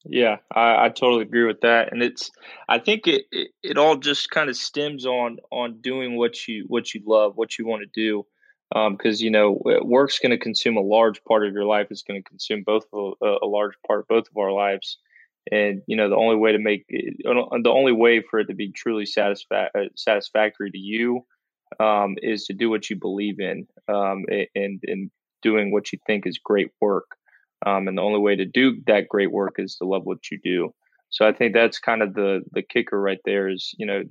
[0.05, 2.31] Yeah, I, I totally agree with that, and it's
[2.69, 6.63] I think it, it, it all just kind of stems on on doing what you
[6.67, 8.25] what you love, what you want to do,
[8.69, 11.87] because um, you know work's going to consume a large part of your life.
[11.91, 13.11] It's going to consume both a,
[13.43, 14.97] a large part of both of our lives,
[15.51, 18.55] and you know the only way to make it, the only way for it to
[18.55, 21.25] be truly satisfa- uh, satisfactory to you
[21.81, 26.25] um, is to do what you believe in um, and, and doing what you think
[26.25, 27.17] is great work.
[27.65, 30.39] Um, and the only way to do that great work is to love what you
[30.43, 30.73] do.
[31.09, 33.49] So I think that's kind of the the kicker right there.
[33.49, 34.03] Is you know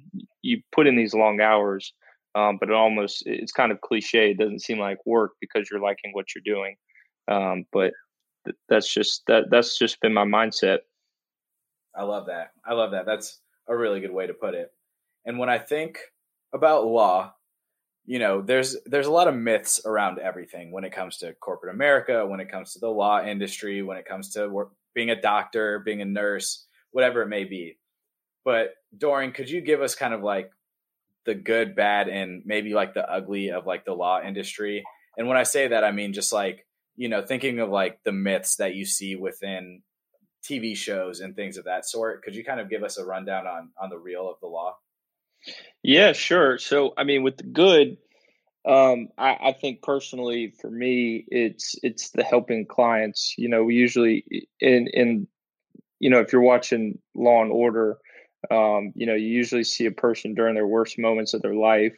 [0.42, 1.92] you put in these long hours,
[2.34, 4.32] um, but it almost it's kind of cliche.
[4.32, 6.76] It doesn't seem like work because you're liking what you're doing.
[7.28, 7.92] Um, but
[8.44, 10.78] th- that's just that that's just been my mindset.
[11.94, 12.52] I love that.
[12.66, 13.06] I love that.
[13.06, 14.72] That's a really good way to put it.
[15.24, 15.98] And when I think
[16.52, 17.32] about law,
[18.08, 21.74] you know there's there's a lot of myths around everything when it comes to corporate
[21.74, 25.20] america when it comes to the law industry when it comes to work, being a
[25.20, 27.76] doctor being a nurse whatever it may be.
[28.46, 30.50] But doerring could you give us kind of like
[31.26, 34.84] the good bad and maybe like the ugly of like the law industry?
[35.18, 36.66] And when i say that i mean just like
[36.96, 39.82] you know thinking of like the myths that you see within
[40.42, 42.22] tv shows and things of that sort.
[42.22, 44.76] Could you kind of give us a rundown on on the real of the law
[45.82, 46.58] yeah, sure.
[46.58, 47.96] So, I mean, with the good,
[48.66, 53.34] um, I, I, think personally for me, it's it's the helping clients.
[53.38, 54.24] You know, we usually
[54.60, 55.26] in in
[56.00, 57.98] you know if you're watching Law and Order,
[58.50, 61.94] um, you know, you usually see a person during their worst moments of their life.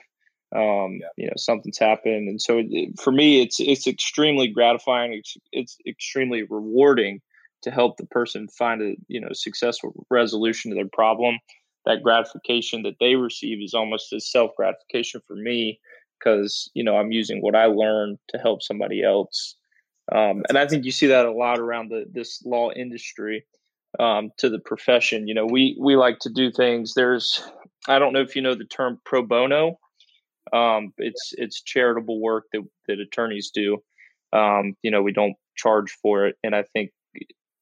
[0.55, 1.09] Um, yeah.
[1.17, 5.15] You know, something's happened, and so it, for me, it's it's extremely gratifying.
[5.15, 7.21] It's, it's extremely rewarding
[7.63, 11.39] to help the person find a you know successful resolution to their problem
[11.87, 15.81] that gratification that they receive is almost a self gratification for me
[16.19, 19.57] because you know I'm using what I learned to help somebody else
[20.12, 23.47] Um, and I think you see that a lot around the this law industry
[24.01, 25.29] um, to the profession.
[25.29, 26.95] You know, we we like to do things.
[26.95, 27.43] There's
[27.88, 29.79] I don't know if you know the term pro bono.
[30.53, 33.79] Um, it's it's charitable work that that attorneys do.
[34.33, 36.90] Um, you know, we don't charge for it, and I think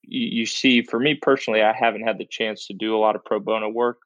[0.03, 3.25] you, see, for me personally, I haven't had the chance to do a lot of
[3.25, 3.99] pro bono work.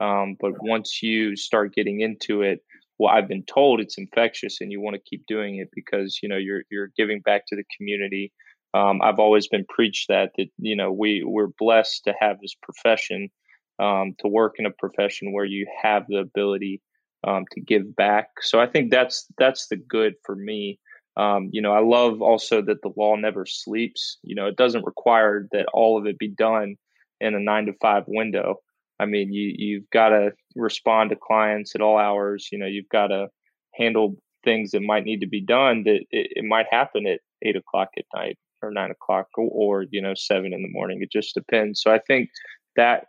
[0.00, 2.60] Um, but once you start getting into it,
[2.98, 6.28] well, I've been told it's infectious, and you want to keep doing it because you
[6.28, 8.32] know you're you're giving back to the community.
[8.74, 12.54] Um, I've always been preached that that you know we we're blessed to have this
[12.62, 13.30] profession,
[13.78, 16.82] um, to work in a profession where you have the ability
[17.26, 18.28] um, to give back.
[18.40, 20.78] So I think that's that's the good for me.
[21.16, 24.18] Um, you know, I love also that the law never sleeps.
[24.22, 26.76] You know, it doesn't require that all of it be done
[27.20, 28.56] in a nine to five window.
[29.00, 32.48] I mean, you you've got to respond to clients at all hours.
[32.52, 33.28] You know, you've got to
[33.74, 37.56] handle things that might need to be done that it, it might happen at eight
[37.56, 41.00] o'clock at night or nine o'clock or, or, you know seven in the morning.
[41.02, 41.80] It just depends.
[41.82, 42.28] So I think
[42.76, 43.06] that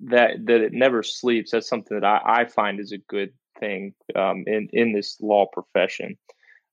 [0.00, 1.50] that that it never sleeps.
[1.50, 5.46] That's something that I, I find is a good thing um, in in this law
[5.52, 6.16] profession.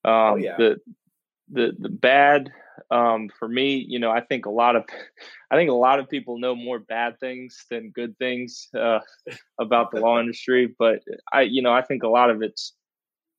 [0.05, 0.57] Oh, um, oh, yeah.
[0.57, 0.77] The
[1.51, 2.51] the the bad
[2.91, 4.85] um, for me, you know, I think a lot of
[5.51, 8.99] I think a lot of people know more bad things than good things uh,
[9.59, 10.73] about the law industry.
[10.77, 10.99] But
[11.31, 12.73] I, you know, I think a lot of it's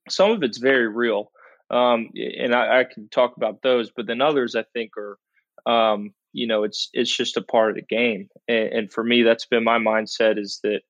[0.08, 1.30] some of it's very real,
[1.70, 3.90] um, and I, I, can talk about those.
[3.90, 5.18] But then others, I think, are
[5.66, 8.28] um, you know, it's it's just a part of the game.
[8.48, 10.82] And, and for me, that's been my mindset is that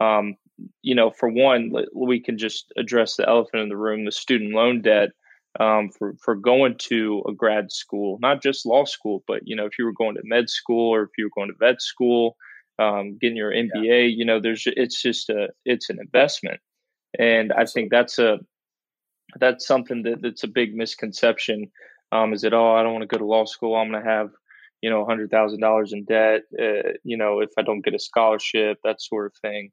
[0.00, 0.36] um,
[0.82, 4.52] you know, for one, we can just address the elephant in the room, the student
[4.52, 5.10] loan debt
[5.60, 9.66] um, for for going to a grad school, not just law school, but you know,
[9.66, 12.36] if you were going to med school or if you were going to vet school,
[12.78, 14.16] um, getting your MBA, yeah.
[14.16, 16.60] you know, there's it's just a it's an investment,
[17.18, 18.38] and I think that's a
[19.38, 21.70] that's something that, that's a big misconception.
[22.12, 23.74] Um, is that oh, I don't want to go to law school.
[23.74, 24.30] I'm going to have
[24.82, 26.42] you know, hundred thousand dollars in debt.
[26.60, 29.70] Uh, you know, if I don't get a scholarship, that sort of thing.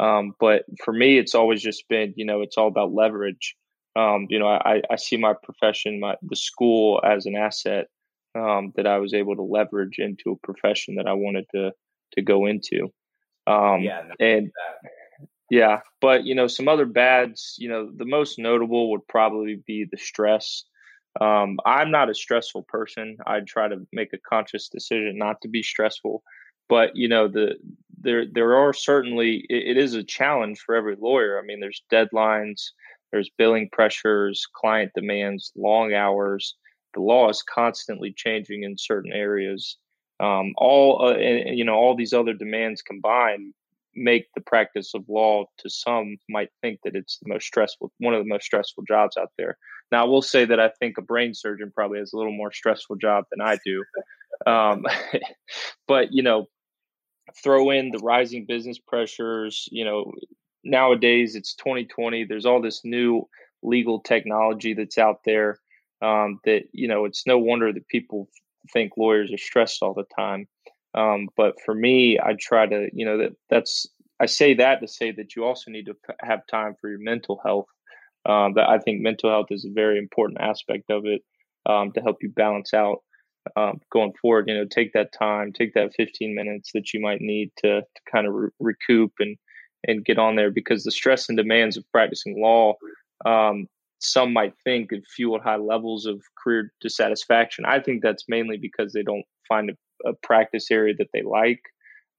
[0.00, 3.56] Um, but for me, it's always just been, you know, it's all about leverage
[3.94, 7.88] um, you know, I, I see my profession, my the school as an asset
[8.34, 11.72] um, that I was able to leverage into a profession that I wanted to
[12.12, 12.92] to go into.
[13.46, 14.50] Um, yeah, no, and
[15.50, 17.56] yeah, but you know, some other bads.
[17.58, 20.64] You know, the most notable would probably be the stress.
[21.20, 23.18] Um, I'm not a stressful person.
[23.26, 26.22] I try to make a conscious decision not to be stressful.
[26.70, 27.56] But you know, the
[28.00, 31.38] there there are certainly it, it is a challenge for every lawyer.
[31.38, 32.70] I mean, there's deadlines
[33.12, 36.56] there's billing pressures, client demands, long hours.
[36.94, 39.76] The law is constantly changing in certain areas.
[40.20, 43.54] Um, all uh, you know, all these other demands combined
[43.94, 48.14] make the practice of law to some might think that it's the most stressful, one
[48.14, 49.58] of the most stressful jobs out there.
[49.90, 52.52] Now, I will say that I think a brain surgeon probably has a little more
[52.52, 53.84] stressful job than I do.
[54.46, 54.86] Um,
[55.86, 56.46] but you know,
[57.42, 60.12] throw in the rising business pressures, you know,
[60.64, 63.26] nowadays it's 2020 there's all this new
[63.62, 65.58] legal technology that's out there
[66.02, 68.28] um, that you know it's no wonder that people
[68.72, 70.46] think lawyers are stressed all the time.
[70.94, 73.86] Um, but for me i try to you know that that's
[74.20, 77.40] i say that to say that you also need to have time for your mental
[77.44, 77.66] health.
[78.24, 81.22] Um, that i think mental health is a very important aspect of it
[81.66, 82.98] um, to help you balance out
[83.56, 84.48] um, going forward.
[84.48, 88.00] You know take that time take that 15 minutes that you might need to, to
[88.10, 89.36] kind of re- recoup and
[89.86, 92.74] and get on there because the stress and demands of practicing law,
[93.24, 93.66] um,
[93.98, 97.64] some might think have fueled high levels of career dissatisfaction.
[97.64, 101.60] I think that's mainly because they don't find a, a practice area that they like.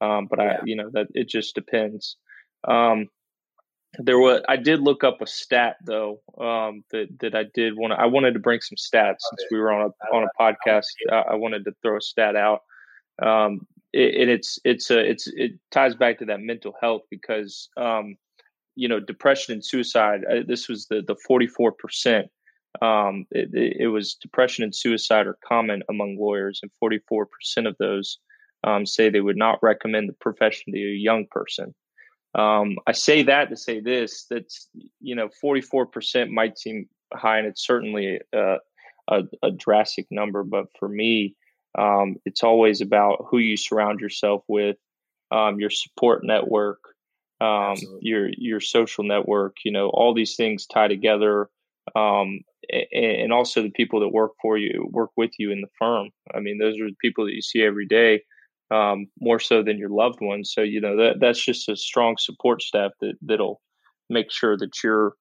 [0.01, 0.57] Um, but yeah.
[0.61, 2.17] I, you know, that it just depends.
[2.67, 3.09] Um,
[3.99, 7.93] there was I did look up a stat though um, that that I did want
[7.93, 10.85] I wanted to bring some stats since we were on a on a podcast.
[11.11, 12.61] I, I wanted to throw a stat out.
[13.21, 17.69] Um, it, and it's it's a it's it ties back to that mental health because
[17.77, 18.15] um,
[18.75, 20.21] you know depression and suicide.
[20.29, 22.27] Uh, this was the the forty four percent.
[22.81, 27.67] Um, it, it, was depression and suicide are common among lawyers, and forty four percent
[27.67, 28.17] of those
[28.63, 31.75] um, say they would not recommend the profession to a young person.
[32.33, 34.67] Um, I say that to say this: that's
[34.99, 38.57] you know forty four percent might seem high, and it's certainly a,
[39.43, 41.35] a drastic number, but for me
[41.77, 44.77] um, it's always about who you surround yourself with,
[45.31, 46.79] um, your support network,
[47.41, 49.57] um, your your social network.
[49.65, 51.49] You know, all these things tie together,
[51.95, 55.67] um, and, and, also the people that work for you, work with you in the
[55.79, 56.09] firm.
[56.33, 58.21] I mean, those are the people that you see every day,
[58.71, 60.51] um, more so than your loved ones.
[60.53, 63.61] So you know that that's just a strong support staff that that'll
[64.09, 65.13] make sure that you're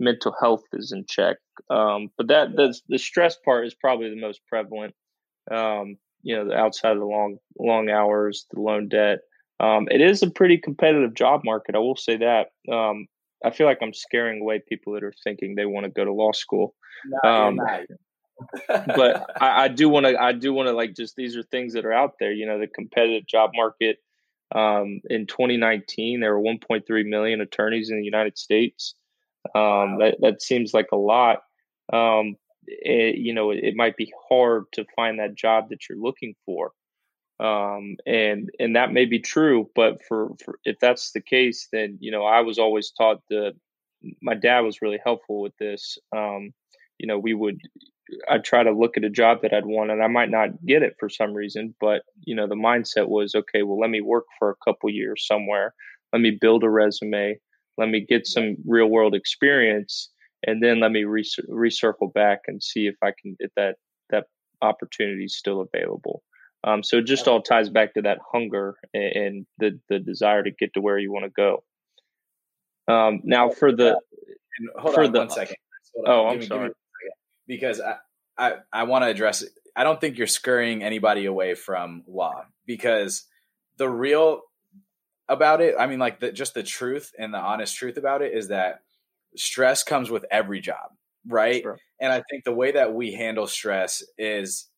[0.00, 1.36] mental health is in check.
[1.70, 4.94] Um, but that the the stress part is probably the most prevalent.
[5.50, 9.20] Um, you know, outside of the long long hours, the loan debt.
[9.60, 11.74] Um, it is a pretty competitive job market.
[11.74, 12.48] I will say that.
[12.72, 13.06] Um,
[13.44, 16.12] I feel like I'm scaring away people that are thinking they want to go to
[16.12, 16.74] law school.
[17.22, 17.60] No, um,
[18.68, 20.20] but I, I do want to.
[20.20, 22.32] I do want to like just these are things that are out there.
[22.32, 23.98] You know, the competitive job market.
[24.54, 28.94] Um, in 2019, there were 1.3 million attorneys in the United States.
[29.54, 29.96] Um, wow.
[30.00, 31.42] that that seems like a lot.
[31.92, 32.36] Um,
[32.68, 36.34] it, you know, it, it, might be hard to find that job that you're looking
[36.44, 36.72] for.
[37.40, 41.96] Um, and and that may be true, but for, for if that's the case, then
[42.00, 43.52] you know I was always taught the
[44.20, 45.98] my dad was really helpful with this.
[46.14, 46.52] Um,
[46.98, 47.60] you know, we would
[48.28, 50.82] I'd try to look at a job that I'd want, and I might not get
[50.82, 53.62] it for some reason, but you know the mindset was okay.
[53.62, 55.74] Well, let me work for a couple years somewhere.
[56.12, 57.38] Let me build a resume.
[57.76, 60.10] Let me get some real world experience,
[60.46, 63.76] and then let me recircle back and see if I can get that
[64.10, 64.24] that
[64.62, 66.22] opportunity still available.
[66.64, 70.42] Um, so it just all ties back to that hunger and, and the the desire
[70.42, 71.64] to get to where you want to go.
[72.92, 73.98] Um, now for the
[74.76, 75.56] hold for on the, one second.
[76.06, 76.70] Oh, I'm sorry.
[77.46, 77.96] Because I
[78.36, 79.42] I, I want to address.
[79.42, 79.50] It.
[79.74, 83.24] I don't think you're scurrying anybody away from law because
[83.76, 84.42] the real
[85.28, 85.74] about it.
[85.78, 88.80] I mean, like the, just the truth and the honest truth about it is that
[89.36, 90.90] stress comes with every job,
[91.26, 91.62] right?
[91.62, 91.78] Sure.
[92.00, 94.68] And I think the way that we handle stress is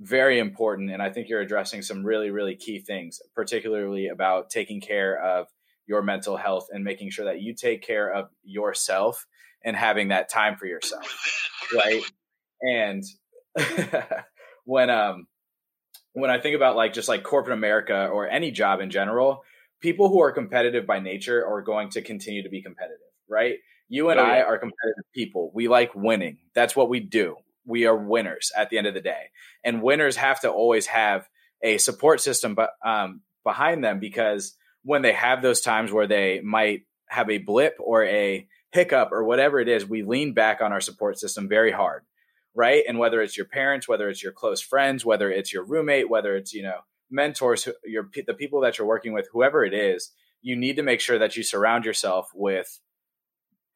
[0.00, 0.90] very important.
[0.90, 5.46] And I think you're addressing some really, really key things, particularly about taking care of
[5.86, 9.26] your mental health and making sure that you take care of yourself
[9.64, 11.48] and having that time for yourself.
[11.74, 12.02] Right.
[12.62, 13.04] And
[14.64, 15.26] when, um,
[16.12, 19.42] when I think about like just like corporate America or any job in general,
[19.80, 23.56] people who are competitive by nature are going to continue to be competitive, right?
[23.90, 24.32] You and oh, yeah.
[24.32, 25.50] I are competitive people.
[25.52, 26.38] We like winning.
[26.54, 27.36] That's what we do
[27.70, 29.30] we are winners at the end of the day.
[29.64, 31.28] And winners have to always have
[31.62, 36.82] a support system um, behind them because when they have those times where they might
[37.06, 40.80] have a blip or a hiccup or whatever it is, we lean back on our
[40.80, 42.02] support system very hard,
[42.54, 42.82] right?
[42.88, 46.34] And whether it's your parents, whether it's your close friends, whether it's your roommate, whether
[46.36, 46.80] it's you know
[47.10, 51.00] mentors, your the people that you're working with, whoever it is, you need to make
[51.00, 52.80] sure that you surround yourself with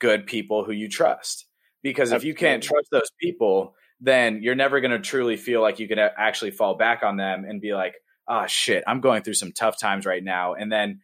[0.04, 1.46] good people who you trust.
[1.82, 5.78] Because if you can't trust those people then you're never going to truly feel like
[5.78, 7.94] you can uh, actually fall back on them and be like
[8.28, 10.54] oh shit i'm going through some tough times right now.
[10.54, 11.00] And then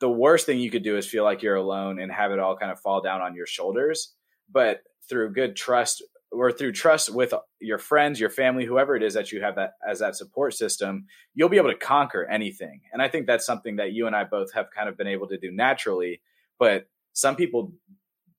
[0.00, 2.56] the worst thing you could do is feel like you're alone and have it all
[2.56, 4.12] kind of fall down on your shoulders.
[4.50, 9.14] But through good trust or through trust with your friends your family whoever it is
[9.14, 12.80] that you have that as that support system you'll be able to conquer anything.
[12.92, 15.28] And i think that's something that you and i both have kind of been able
[15.28, 16.20] to do naturally.
[16.58, 17.72] But some people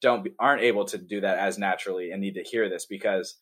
[0.03, 3.37] don't aren't able to do that as naturally and need to hear this because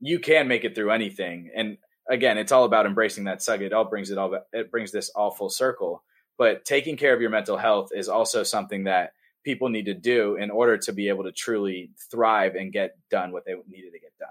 [0.00, 1.50] you can make it through anything.
[1.56, 1.78] And
[2.08, 3.60] again, it's all about embracing that suck.
[3.60, 6.04] It all brings it all it brings this all full circle.
[6.36, 9.12] But taking care of your mental health is also something that
[9.44, 13.32] people need to do in order to be able to truly thrive and get done
[13.32, 14.28] what they needed to get done.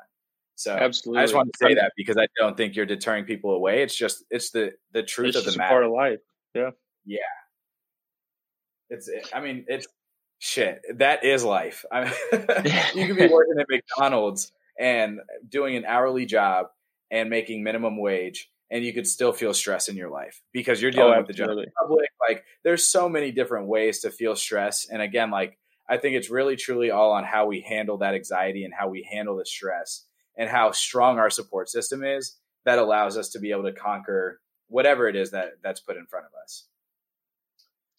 [0.55, 1.21] So Absolutely.
[1.21, 3.81] I just want to say that because I don't think you're deterring people away.
[3.81, 5.69] It's just it's the the truth it's of the matter.
[5.69, 6.19] part of life.
[6.53, 6.71] Yeah.
[7.05, 7.19] Yeah.
[8.89, 9.87] It's I mean it's
[10.43, 11.85] shit, that is life.
[11.89, 16.67] I mean, you could be working at McDonald's and doing an hourly job
[17.09, 20.91] and making minimum wage, and you could still feel stress in your life because you're
[20.91, 22.09] oh, dealing oh, with the general public.
[22.27, 25.57] Like, there's so many different ways to feel stress, and again, like
[25.89, 29.07] I think it's really truly all on how we handle that anxiety and how we
[29.09, 30.05] handle the stress
[30.37, 34.41] and how strong our support system is that allows us to be able to conquer
[34.67, 36.65] whatever it is that that's put in front of us.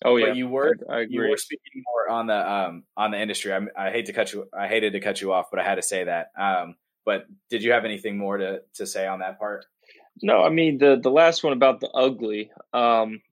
[0.05, 3.11] Oh yeah, but you were I, I you were speaking more on the um on
[3.11, 3.53] the industry.
[3.53, 4.47] I, I hate to cut you.
[4.53, 6.31] I hated to cut you off, but I had to say that.
[6.39, 9.67] Um, but did you have anything more to to say on that part?
[10.23, 12.51] No, I mean the the last one about the ugly.
[12.73, 13.23] Um,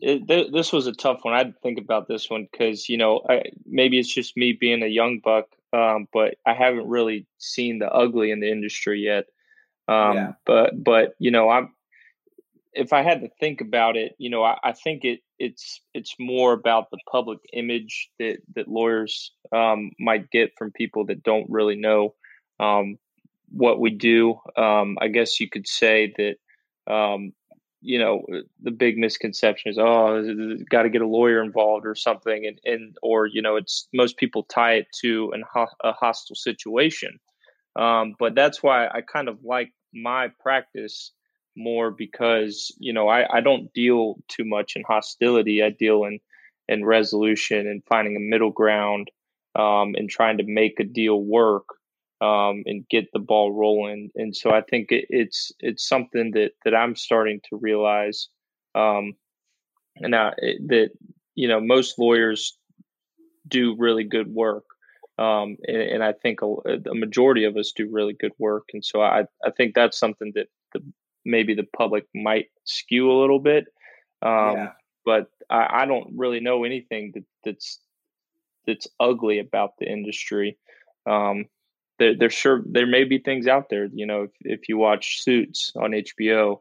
[0.00, 1.34] it, th- this was a tough one.
[1.34, 4.86] I think about this one because you know I, maybe it's just me being a
[4.86, 9.26] young buck, um, but I haven't really seen the ugly in the industry yet.
[9.86, 10.32] Um, yeah.
[10.44, 11.73] But but you know I'm
[12.74, 16.14] if I had to think about it, you know, I, I, think it it's it's
[16.18, 21.48] more about the public image that that lawyers um, might get from people that don't
[21.48, 22.14] really know
[22.60, 22.98] um,
[23.50, 24.38] what we do.
[24.56, 27.32] Um, I guess you could say that um,
[27.80, 28.24] you know
[28.62, 30.22] the big misconception is oh
[30.70, 34.16] got to get a lawyer involved or something, and and or you know it's most
[34.16, 35.44] people tie it to an
[35.82, 37.18] a hostile situation,
[37.76, 41.12] um, but that's why I kind of like my practice
[41.56, 45.62] more because you know I, I don't deal too much in hostility.
[45.62, 46.20] I deal in
[46.68, 49.10] in resolution and finding a middle ground
[49.54, 51.64] um, and trying to make a deal work
[52.20, 54.10] um, and get the ball rolling.
[54.14, 58.28] And so I think it, it's it's something that that I'm starting to realize,
[58.74, 59.14] um,
[59.96, 60.90] and that
[61.34, 62.56] you know most lawyers
[63.46, 64.64] do really good work.
[65.16, 66.46] Um, and, and, I think a,
[66.90, 70.32] a, majority of us do really good work, and so I, I think that's something
[70.34, 70.80] that the,
[71.24, 73.66] maybe the public might skew a little bit.
[74.22, 74.72] Um, yeah.
[75.04, 77.78] But I, I, don't really know anything that, that's
[78.66, 80.56] that's ugly about the industry.
[81.06, 81.46] Um,
[81.98, 83.88] there, there sure there may be things out there.
[83.92, 86.58] You know, if, if you watch Suits on HBO,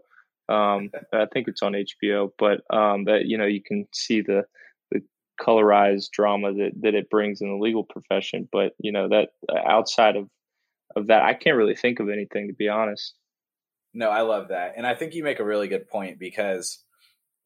[0.49, 4.43] um, I think it's on HBO, but um, that you know you can see the
[4.91, 5.01] the
[5.41, 8.47] colorized drama that that it brings in the legal profession.
[8.51, 9.29] But you know that
[9.65, 10.29] outside of
[10.95, 13.15] of that, I can't really think of anything to be honest.
[13.93, 16.79] No, I love that, and I think you make a really good point because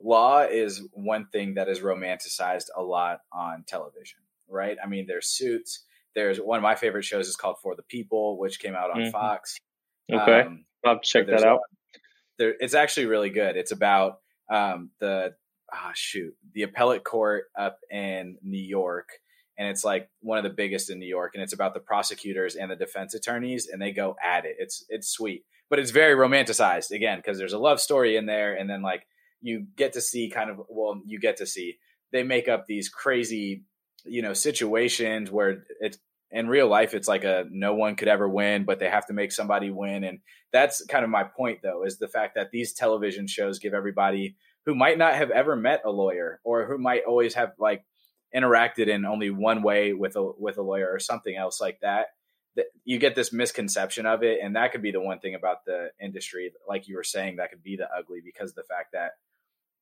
[0.02, 4.78] law is one thing that is romanticized a lot on television, right?
[4.84, 5.84] I mean, there's Suits
[6.18, 9.02] there's one of my favorite shows is called For the People, which came out on
[9.02, 9.12] mm-hmm.
[9.12, 9.60] Fox.
[10.12, 11.60] Okay, um, I'll check that out.
[12.40, 13.56] There, it's actually really good.
[13.56, 14.18] It's about
[14.50, 15.36] um, the
[15.72, 19.10] ah, shoot the appellate court up in New York,
[19.58, 22.56] and it's like one of the biggest in New York, and it's about the prosecutors
[22.56, 24.56] and the defense attorneys, and they go at it.
[24.60, 28.54] It's it's sweet, but it's very romanticized again because there's a love story in there,
[28.54, 29.06] and then like
[29.42, 31.78] you get to see kind of well, you get to see
[32.12, 33.64] they make up these crazy
[34.06, 35.98] you know situations where it's
[36.32, 39.14] in real life it's like a no one could ever win but they have to
[39.14, 40.20] make somebody win and
[40.52, 44.36] that's kind of my point though is the fact that these television shows give everybody
[44.66, 47.84] who might not have ever met a lawyer or who might always have like
[48.36, 52.08] interacted in only one way with a with a lawyer or something else like that
[52.56, 55.66] that you get this misconception of it and that could be the one thing about
[55.66, 59.12] the industry like you were saying that could be the ugly because the fact that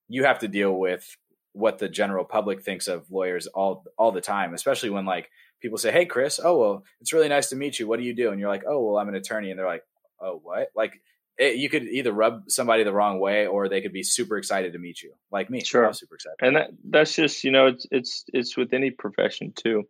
[0.08, 1.16] you have to deal with
[1.52, 5.28] what the general public thinks of lawyers all all the time especially when like
[5.60, 7.86] people say, "Hey, Chris, oh well, it's really nice to meet you.
[7.86, 9.84] What do you do?" And you're like, "Oh well, I'm an attorney," and they're like,
[10.20, 11.00] "Oh what?" Like
[11.38, 14.72] it, you could either rub somebody the wrong way, or they could be super excited
[14.72, 15.62] to meet you, like me.
[15.62, 19.52] Sure, super excited, and that that's just you know it's it's it's with any profession
[19.54, 19.86] too.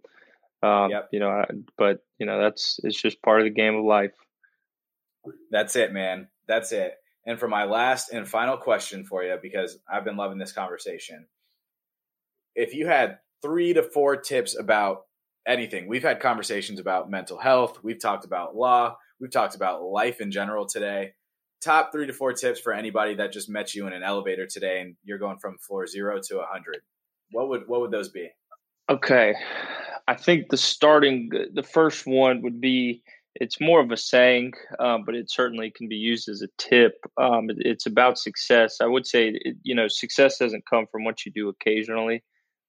[0.63, 1.09] Um, yep.
[1.13, 1.45] You know, I,
[1.77, 4.13] but you know that's it's just part of the game of life.
[5.51, 6.29] That's it, man.
[6.47, 6.95] That's it.
[7.27, 11.27] And for my last and final question for you, because I've been loving this conversation,
[12.55, 15.03] if you had three to four tips about
[15.47, 15.87] anything.
[15.87, 17.79] We've had conversations about mental health.
[17.83, 18.97] We've talked about law.
[19.21, 21.13] We've talked about life in general today.
[21.63, 24.81] Top three to four tips for anybody that just met you in an elevator today
[24.81, 26.81] and you're going from floor zero to a hundred.
[27.33, 28.29] What would what would those be?
[28.89, 29.35] Okay,
[30.07, 33.03] I think the starting the first one would be
[33.41, 36.95] it's more of a saying, um, but it certainly can be used as a tip.
[37.19, 38.79] Um, it, it's about success.
[38.81, 42.23] I would say, it, you know, success doesn't come from what you do occasionally,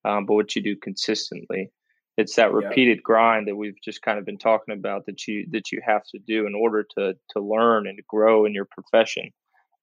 [0.04, 1.72] um, but what you do consistently
[2.18, 3.04] it's that repeated yeah.
[3.04, 6.20] grind that we've just kind of been talking about that you that you have to
[6.20, 9.30] do in order to to learn and to grow in your profession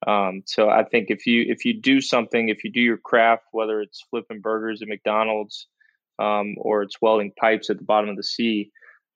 [0.07, 3.45] um, so i think if you if you do something if you do your craft
[3.53, 5.69] whether it's flipping burgers at mcdonald's
[6.19, 8.71] um, or it's welding pipes at the bottom of the sea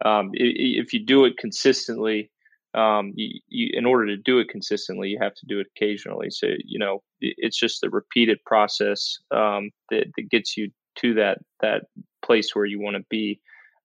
[0.04, 2.30] um, if you do it consistently
[2.74, 6.30] um, you, you, in order to do it consistently you have to do it occasionally
[6.30, 10.70] so you know it's just a repeated process um, that, that gets you
[11.00, 11.84] to that that
[12.24, 13.40] place where you want to be.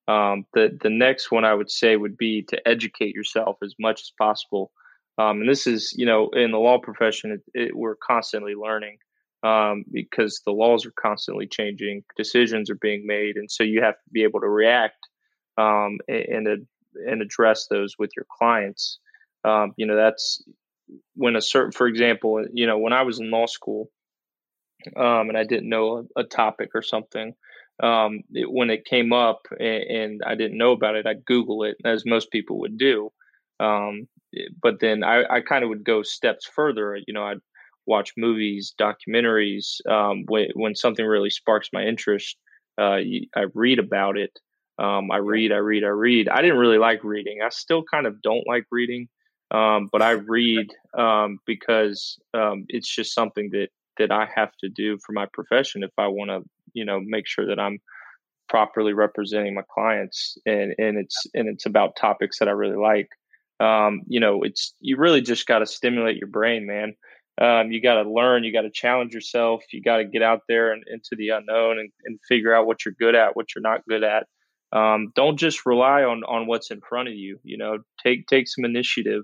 [0.07, 4.01] Um, the the next one I would say would be to educate yourself as much
[4.01, 4.71] as possible.
[5.17, 8.97] Um, and this is, you know, in the law profession, it, it, we're constantly learning
[9.43, 13.93] um, because the laws are constantly changing, decisions are being made, and so you have
[13.93, 14.97] to be able to react
[15.57, 16.47] um, and
[17.07, 18.99] and address those with your clients.
[19.45, 20.43] Um, you know, that's
[21.15, 23.89] when a certain, for example, you know, when I was in law school,
[24.95, 27.33] um, and I didn't know a, a topic or something,
[27.81, 31.63] um, it, when it came up and, and, I didn't know about it, I'd Google
[31.63, 33.11] it as most people would do.
[33.59, 34.07] Um,
[34.61, 36.97] but then I, I kind of would go steps further.
[37.07, 37.39] You know, I'd
[37.85, 39.85] watch movies, documentaries.
[39.89, 42.37] Um, when, when something really sparks my interest,
[42.79, 42.99] uh,
[43.35, 44.31] I read about it.
[44.79, 46.29] Um, I read, I read, I read.
[46.29, 47.39] I didn't really like reading.
[47.43, 49.07] I still kind of don't like reading,
[49.51, 50.67] um, but I read
[50.97, 55.83] um, because um, it's just something that that I have to do for my profession
[55.83, 56.41] if I want to,
[56.73, 57.79] you know, make sure that I'm
[58.49, 63.09] properly representing my clients and and it's and it's about topics that I really like.
[63.59, 66.95] Um, you know, it's you really just got to stimulate your brain, man.
[67.41, 70.41] Um, you got to learn, you got to challenge yourself, you got to get out
[70.47, 73.63] there and into the unknown and, and figure out what you're good at, what you're
[73.63, 74.27] not good at.
[74.71, 77.39] Um, don't just rely on on what's in front of you.
[77.43, 79.23] You know, take take some initiative,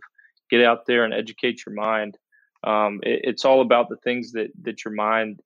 [0.49, 2.17] get out there and educate your mind
[2.63, 5.39] um, it, it's all about the things that that your mind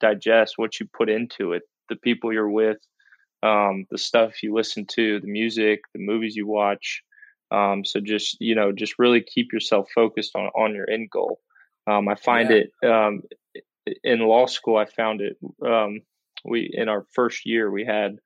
[0.00, 2.78] digests, what you put into it, the people you're with,
[3.42, 7.02] um, the stuff you listen to, the music, the movies you watch.
[7.50, 11.40] Um, so just you know, just really keep yourself focused on on your end goal.
[11.86, 12.56] Um, I find yeah.
[12.56, 13.22] it um,
[14.04, 14.76] in law school.
[14.76, 15.36] I found it.
[15.64, 16.02] Um,
[16.44, 18.18] we in our first year we had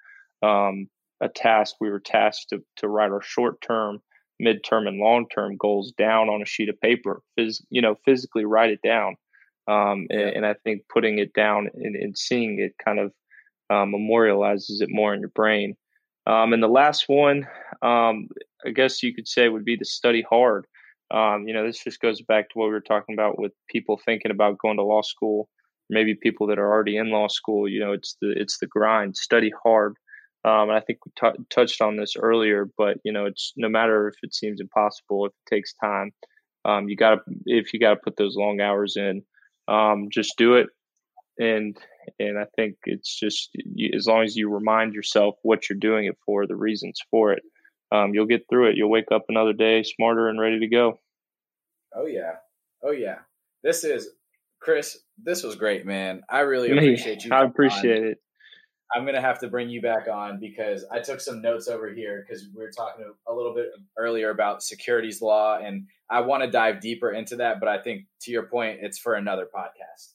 [0.42, 0.88] um,
[1.20, 1.76] a task.
[1.80, 4.02] We were tasked to to write our short term,
[4.42, 7.22] midterm, and long term goals down on a sheet of paper.
[7.38, 9.16] Phys- you know, physically write it down.
[9.66, 13.12] Um, and, and, I think putting it down and, and seeing it kind of
[13.70, 15.74] um, memorializes it more in your brain.
[16.26, 17.46] Um, and the last one,
[17.80, 18.28] um,
[18.66, 20.66] I guess you could say, would be to study hard.
[21.10, 24.00] Um, you know, this just goes back to what we were talking about with people
[24.04, 25.48] thinking about going to law school.
[25.90, 27.68] Maybe people that are already in law school.
[27.68, 29.16] You know, it's the it's the grind.
[29.16, 29.96] Study hard.
[30.44, 33.68] Um, and I think we t- touched on this earlier, but you know, it's no
[33.68, 36.12] matter if it seems impossible, if it takes time,
[36.64, 39.22] um, you got to if you got to put those long hours in,
[39.68, 40.66] um, just do it.
[41.38, 41.76] And
[42.18, 46.04] and I think it's just you, as long as you remind yourself what you're doing
[46.06, 47.42] it for, the reasons for it,
[47.90, 48.76] um, you'll get through it.
[48.76, 51.00] You'll wake up another day smarter and ready to go.
[51.94, 52.36] Oh yeah,
[52.82, 53.18] oh yeah.
[53.62, 54.10] This is
[54.60, 54.98] Chris.
[55.22, 56.22] This was great, man.
[56.28, 57.32] I really appreciate you.
[57.32, 58.08] I appreciate on.
[58.08, 58.18] it.
[58.94, 62.24] I'm gonna have to bring you back on because I took some notes over here
[62.26, 66.50] because we were talking a little bit earlier about securities law, and I want to
[66.50, 67.60] dive deeper into that.
[67.60, 70.12] But I think to your point, it's for another podcast.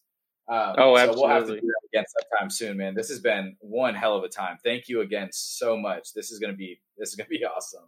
[0.48, 1.16] Um, oh, absolutely.
[1.16, 2.96] So we'll have to do that again sometime soon, man.
[2.96, 4.58] This has been one hell of a time.
[4.64, 6.14] Thank you again so much.
[6.14, 7.86] This is gonna be this is gonna be awesome.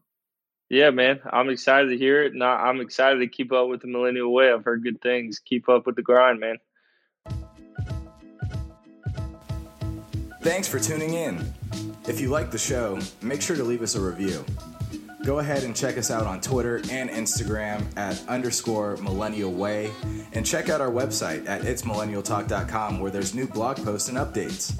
[0.70, 1.20] Yeah, man.
[1.30, 2.32] I'm excited to hear it.
[2.34, 4.54] And I'm excited to keep up with the Millennial Way.
[4.54, 5.40] I've heard good things.
[5.40, 6.60] Keep up with the grind, man.
[10.42, 11.54] Thanks for tuning in.
[12.08, 14.44] If you like the show, make sure to leave us a review.
[15.24, 19.92] Go ahead and check us out on Twitter and Instagram at underscore millennial way,
[20.34, 24.74] and check out our website at itsmillennialtalk.com where there's new blog posts and updates.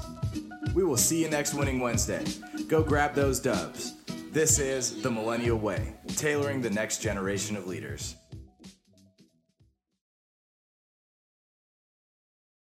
[0.74, 2.24] We will see you next Winning Wednesday.
[2.66, 3.94] Go grab those dubs.
[4.32, 8.16] This is the Millennial Way, tailoring the next generation of leaders.